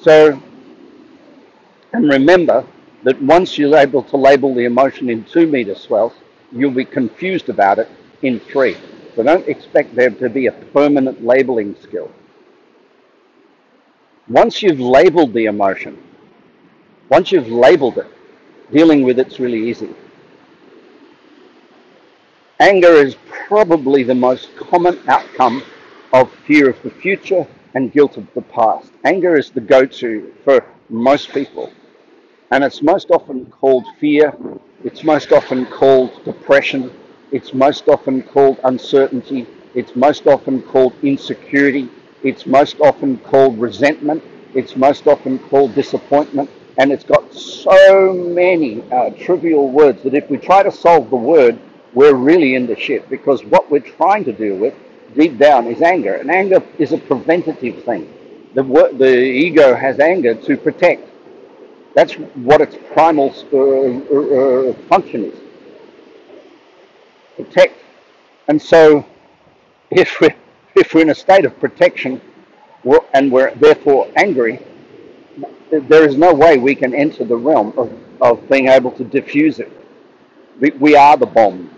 So, 0.00 0.40
and 1.92 2.08
remember 2.08 2.66
that 3.02 3.20
once 3.22 3.58
you're 3.58 3.76
able 3.76 4.02
to 4.04 4.16
label 4.16 4.54
the 4.54 4.64
emotion 4.64 5.10
in 5.10 5.24
two 5.24 5.46
meter 5.46 5.74
swells, 5.74 6.14
you'll 6.52 6.70
be 6.70 6.84
confused 6.84 7.48
about 7.48 7.78
it 7.78 7.88
in 8.22 8.40
three. 8.40 8.76
So 9.14 9.22
don't 9.22 9.46
expect 9.46 9.94
there 9.94 10.10
to 10.10 10.28
be 10.28 10.46
a 10.46 10.52
permanent 10.52 11.24
labeling 11.24 11.76
skill. 11.82 12.10
Once 14.28 14.62
you've 14.62 14.80
labeled 14.80 15.34
the 15.34 15.44
emotion, 15.44 16.02
once 17.10 17.30
you've 17.30 17.48
labeled 17.48 17.98
it, 17.98 18.06
dealing 18.72 19.02
with 19.02 19.18
it's 19.18 19.38
really 19.38 19.68
easy. 19.68 19.94
Anger 22.60 22.92
is 22.92 23.16
probably 23.48 24.04
the 24.04 24.14
most 24.14 24.54
common 24.54 24.96
outcome 25.08 25.60
of 26.12 26.32
fear 26.46 26.70
of 26.70 26.80
the 26.84 26.90
future 26.90 27.44
and 27.74 27.92
guilt 27.92 28.16
of 28.16 28.32
the 28.34 28.42
past. 28.42 28.92
Anger 29.04 29.36
is 29.36 29.50
the 29.50 29.60
go 29.60 29.84
to 29.84 30.32
for 30.44 30.64
most 30.88 31.30
people, 31.30 31.72
and 32.52 32.62
it's 32.62 32.80
most 32.80 33.10
often 33.10 33.46
called 33.46 33.84
fear, 33.98 34.32
it's 34.84 35.02
most 35.02 35.32
often 35.32 35.66
called 35.66 36.24
depression, 36.24 36.92
it's 37.32 37.52
most 37.52 37.88
often 37.88 38.22
called 38.22 38.60
uncertainty, 38.62 39.48
it's 39.74 39.96
most 39.96 40.28
often 40.28 40.62
called 40.62 40.94
insecurity, 41.02 41.88
it's 42.22 42.46
most 42.46 42.78
often 42.78 43.18
called 43.18 43.58
resentment, 43.58 44.22
it's 44.54 44.76
most 44.76 45.08
often 45.08 45.40
called 45.40 45.74
disappointment, 45.74 46.48
and 46.78 46.92
it's 46.92 47.04
got 47.04 47.34
so 47.34 48.12
many 48.12 48.80
uh, 48.92 49.10
trivial 49.18 49.68
words 49.68 50.04
that 50.04 50.14
if 50.14 50.30
we 50.30 50.36
try 50.36 50.62
to 50.62 50.70
solve 50.70 51.10
the 51.10 51.16
word, 51.16 51.58
we're 51.94 52.14
really 52.14 52.54
in 52.56 52.66
the 52.66 52.76
shit 52.76 53.08
because 53.08 53.44
what 53.44 53.70
we're 53.70 53.80
trying 53.80 54.24
to 54.24 54.32
deal 54.32 54.56
with 54.56 54.74
deep 55.14 55.38
down 55.38 55.66
is 55.66 55.80
anger, 55.80 56.14
and 56.14 56.30
anger 56.30 56.62
is 56.78 56.92
a 56.92 56.98
preventative 56.98 57.84
thing. 57.84 58.12
The, 58.54 58.62
the 58.96 59.16
ego 59.16 59.74
has 59.74 60.00
anger 60.00 60.34
to 60.34 60.56
protect. 60.56 61.08
That's 61.94 62.14
what 62.14 62.60
its 62.60 62.76
primal 62.92 63.32
uh, 63.52 63.56
uh, 63.56 64.70
uh, 64.70 64.72
function 64.88 65.24
is. 65.26 65.38
Protect. 67.36 67.78
And 68.48 68.60
so, 68.60 69.06
if 69.90 70.20
we're, 70.20 70.34
if 70.74 70.94
we're 70.94 71.02
in 71.02 71.10
a 71.10 71.14
state 71.14 71.44
of 71.44 71.58
protection 71.60 72.20
and 73.14 73.30
we're 73.30 73.54
therefore 73.54 74.10
angry, 74.16 74.60
there 75.70 76.06
is 76.06 76.16
no 76.16 76.34
way 76.34 76.58
we 76.58 76.74
can 76.74 76.94
enter 76.94 77.24
the 77.24 77.36
realm 77.36 77.72
of, 77.76 77.92
of 78.20 78.48
being 78.48 78.68
able 78.68 78.90
to 78.92 79.04
diffuse 79.04 79.60
it. 79.60 79.72
We, 80.60 80.70
we 80.72 80.96
are 80.96 81.16
the 81.16 81.26
bomb 81.26 81.70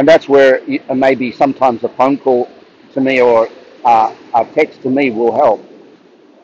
and 0.00 0.08
that's 0.08 0.30
where 0.30 0.62
maybe 0.94 1.30
sometimes 1.30 1.84
a 1.84 1.88
phone 1.90 2.16
call 2.16 2.50
to 2.94 3.02
me 3.02 3.20
or 3.20 3.50
uh, 3.84 4.16
a 4.32 4.46
text 4.46 4.80
to 4.80 4.88
me 4.88 5.10
will 5.10 5.30
help. 5.30 5.62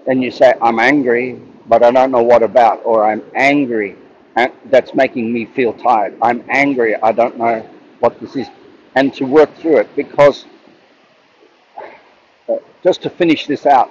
And 0.07 0.23
you 0.23 0.31
say, 0.31 0.53
I'm 0.61 0.79
angry, 0.79 1.41
but 1.65 1.83
I 1.83 1.91
don't 1.91 2.11
know 2.11 2.23
what 2.23 2.43
about, 2.43 2.85
or 2.85 3.07
I'm 3.07 3.23
angry, 3.35 3.97
and 4.37 4.53
that's 4.67 4.95
making 4.95 5.33
me 5.33 5.47
feel 5.47 5.73
tired. 5.73 6.19
I'm 6.21 6.45
angry, 6.51 6.97
I 6.97 7.13
don't 7.13 7.39
know 7.39 7.67
what 8.01 8.21
this 8.21 8.37
is. 8.37 8.47
And 8.95 9.15
to 9.15 9.25
work 9.25 9.55
through 9.55 9.79
it, 9.79 9.97
because 9.97 10.45
uh, 12.51 12.57
just 12.85 13.01
to 13.05 13.09
finish 13.09 13.47
this 13.47 13.65
out, 13.65 13.91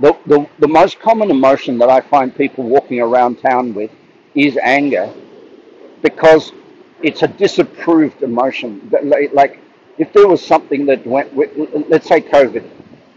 the, 0.00 0.18
the, 0.26 0.44
the 0.58 0.66
most 0.66 0.98
common 0.98 1.30
emotion 1.30 1.78
that 1.78 1.88
I 1.88 2.00
find 2.00 2.34
people 2.34 2.64
walking 2.64 3.00
around 3.00 3.36
town 3.36 3.74
with 3.74 3.92
is 4.34 4.56
anger 4.56 5.08
because 6.02 6.52
it's 7.02 7.22
a 7.22 7.28
disapproved 7.28 8.22
emotion. 8.22 8.90
Like 9.32 9.60
if 9.98 10.12
there 10.12 10.28
was 10.28 10.44
something 10.44 10.86
that 10.86 11.06
went, 11.06 11.32
with, 11.34 11.50
let's 11.88 12.08
say 12.08 12.20
COVID, 12.20 12.68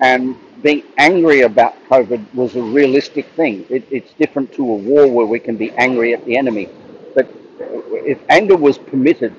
and 0.01 0.35
being 0.61 0.83
angry 0.97 1.41
about 1.41 1.75
COVID 1.89 2.33
was 2.33 2.55
a 2.55 2.61
realistic 2.61 3.25
thing. 3.35 3.65
It, 3.69 3.85
it's 3.91 4.13
different 4.13 4.51
to 4.53 4.61
a 4.63 4.75
war 4.75 5.07
where 5.07 5.25
we 5.25 5.39
can 5.39 5.57
be 5.57 5.71
angry 5.71 6.13
at 6.13 6.23
the 6.25 6.37
enemy. 6.37 6.69
But 7.15 7.27
if 7.59 8.19
anger 8.29 8.55
was 8.55 8.77
permitted, 8.77 9.33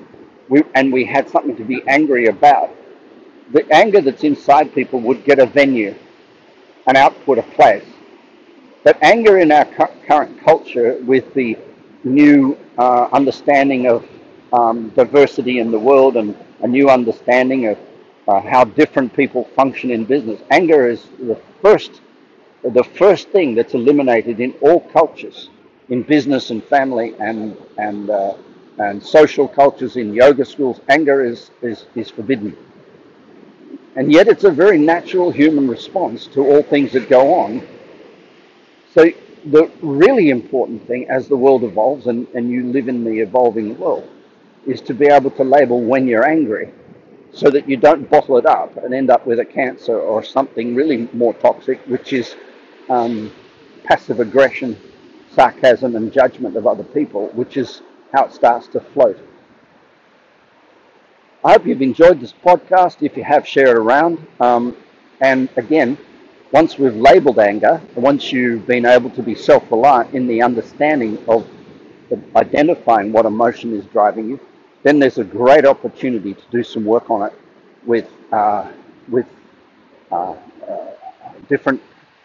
we, 0.49 0.63
and 0.75 0.91
we 0.93 1.03
had 1.05 1.29
something 1.29 1.55
to 1.55 1.63
be 1.63 1.83
angry 1.87 2.27
about, 2.27 2.71
the 3.51 3.65
anger 3.73 4.01
that's 4.01 4.23
inside 4.23 4.73
people 4.73 4.99
would 5.01 5.25
get 5.25 5.39
a 5.39 5.45
venue, 5.45 5.95
an 6.87 6.95
output, 6.95 7.39
a 7.39 7.43
place. 7.43 7.85
But 8.83 8.97
anger 9.03 9.39
in 9.39 9.51
our 9.51 9.65
cu- 9.65 9.93
current 10.07 10.39
culture, 10.43 10.97
with 11.03 11.33
the 11.33 11.57
new 12.03 12.57
uh, 12.77 13.09
understanding 13.11 13.87
of 13.87 14.05
um, 14.55 14.89
diversity 14.89 15.59
in 15.59 15.71
the 15.71 15.79
world 15.79 16.15
and 16.17 16.35
a 16.61 16.67
new 16.67 16.89
understanding 16.89 17.67
of 17.67 17.77
uh, 18.27 18.39
how 18.41 18.63
different 18.63 19.13
people 19.13 19.43
function 19.55 19.91
in 19.91 20.05
business. 20.05 20.41
Anger 20.49 20.87
is 20.89 21.07
the 21.19 21.39
first, 21.61 22.01
the 22.63 22.83
first 22.83 23.29
thing 23.29 23.53
that's 23.53 23.73
eliminated 23.73 24.39
in 24.39 24.53
all 24.61 24.79
cultures, 24.79 25.49
in 25.89 26.01
business 26.03 26.49
and 26.49 26.63
family 26.63 27.13
and 27.19 27.57
and 27.77 28.09
uh, 28.09 28.35
and 28.77 29.03
social 29.03 29.47
cultures, 29.47 29.95
in 29.97 30.13
yoga 30.13 30.45
schools. 30.45 30.79
Anger 30.89 31.23
is, 31.23 31.51
is 31.61 31.85
is 31.95 32.09
forbidden, 32.09 32.57
and 33.95 34.11
yet 34.11 34.27
it's 34.27 34.45
a 34.45 34.51
very 34.51 34.77
natural 34.77 35.31
human 35.31 35.67
response 35.67 36.27
to 36.27 36.39
all 36.41 36.63
things 36.63 36.93
that 36.93 37.09
go 37.09 37.33
on. 37.33 37.61
So 38.93 39.11
the 39.45 39.69
really 39.81 40.29
important 40.29 40.87
thing 40.87 41.07
as 41.09 41.27
the 41.27 41.35
world 41.35 41.63
evolves 41.63 42.07
and, 42.07 42.27
and 42.33 42.49
you 42.49 42.63
live 42.63 42.87
in 42.87 43.03
the 43.03 43.19
evolving 43.19 43.77
world 43.77 44.09
is 44.65 44.81
to 44.81 44.93
be 44.93 45.07
able 45.07 45.31
to 45.31 45.43
label 45.43 45.81
when 45.81 46.07
you're 46.07 46.27
angry 46.27 46.71
so 47.31 47.49
that 47.49 47.67
you 47.67 47.75
don't 47.75 48.09
bottle 48.09 48.37
it 48.37 48.45
up 48.45 48.77
and 48.77 48.93
end 48.93 49.09
up 49.09 49.27
with 49.27 49.39
a 49.39 49.45
cancer 49.45 49.99
or 49.99 50.23
something 50.23 50.73
really 50.73 51.09
more 51.13 51.33
toxic, 51.33 51.79
which 51.87 52.13
is 52.13 52.35
um, 52.89 53.31
passive 53.83 54.19
aggression, 54.19 54.77
sarcasm, 55.31 55.95
and 55.95 56.13
judgment 56.13 56.55
of 56.55 56.65
other 56.65 56.83
people, 56.83 57.27
which 57.33 57.57
is 57.57 57.81
how 58.13 58.25
it 58.25 58.33
starts 58.33 58.67
to 58.69 58.79
float. 58.79 59.19
I 61.43 61.51
hope 61.51 61.67
you've 61.67 61.81
enjoyed 61.81 62.21
this 62.21 62.33
podcast. 62.33 63.03
If 63.03 63.17
you 63.17 63.23
have, 63.23 63.47
share 63.47 63.67
it 63.67 63.77
around. 63.77 64.25
Um, 64.39 64.75
and 65.21 65.49
again, 65.57 65.97
once 66.51 66.79
we've 66.79 66.95
labeled 66.95 67.37
anger, 67.37 67.81
once 67.95 68.31
you've 68.31 68.65
been 68.65 68.85
able 68.85 69.09
to 69.11 69.21
be 69.21 69.35
self 69.35 69.69
reliant 69.69 70.13
in 70.15 70.25
the 70.25 70.41
understanding 70.41 71.23
of 71.27 71.47
identifying 72.35 73.11
what 73.11 73.25
emotion 73.25 73.75
is 73.77 73.85
driving 73.87 74.29
you, 74.29 74.39
then 74.85 74.99
there's 74.99 75.17
a 75.17 75.23
great 75.23 75.65
opportunity 75.65 76.35
to 76.35 76.43
do 76.51 76.63
some 76.63 76.85
work 76.85 77.09
on 77.09 77.23
it 77.27 77.33
with 77.85 78.07
uh, 78.31 78.71
with 79.09 79.25
uh, 80.11 80.35
uh, 80.69 80.91
different 81.49 81.81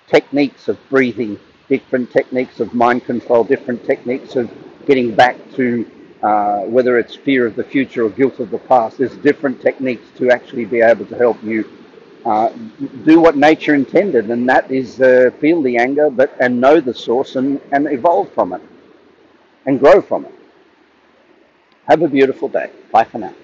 techniques 0.07 0.69
of 0.69 0.79
breathing, 0.91 1.41
different 1.71 2.11
techniques 2.13 2.61
of 2.61 2.75
mind 2.75 3.03
control, 3.07 3.45
different 3.45 3.83
techniques 3.85 4.37
of 4.37 4.51
getting 4.87 5.15
back 5.15 5.37
to 5.55 5.91
uh, 6.23 6.61
whether 6.65 6.99
it's 6.99 7.17
fear 7.17 7.47
of 7.47 7.57
the 7.57 7.65
future 7.65 8.05
or 8.05 8.11
guilt 8.11 8.39
of 8.41 8.51
the 8.51 8.59
past. 8.59 8.99
There's 8.99 9.17
different 9.17 9.63
techniques 9.63 10.07
to 10.19 10.31
actually 10.31 10.67
be 10.67 10.83
able 10.83 11.07
to 11.07 11.17
help 11.17 11.43
you 11.43 11.65
uh, 12.27 12.51
do 13.07 13.21
what 13.23 13.39
nature 13.39 13.75
intended, 13.75 14.31
and 14.31 14.47
that 14.51 14.71
is 14.71 15.01
uh, 15.01 15.31
feel 15.41 15.63
the 15.63 15.79
anger, 15.79 16.11
but 16.11 16.37
and 16.41 16.61
know 16.61 16.79
the 16.79 16.93
source 16.93 17.37
and, 17.37 17.59
and 17.73 17.87
evolve 17.91 18.31
from 18.35 18.53
it 18.53 18.61
and 19.65 19.81
grow 19.81 20.03
from 20.03 20.27
it. 20.27 20.35
Have 21.91 22.03
a 22.03 22.09
beautiful 22.09 22.49
day. 22.49 22.71
Bye 22.93 23.03
for 23.03 23.19
now. 23.19 23.35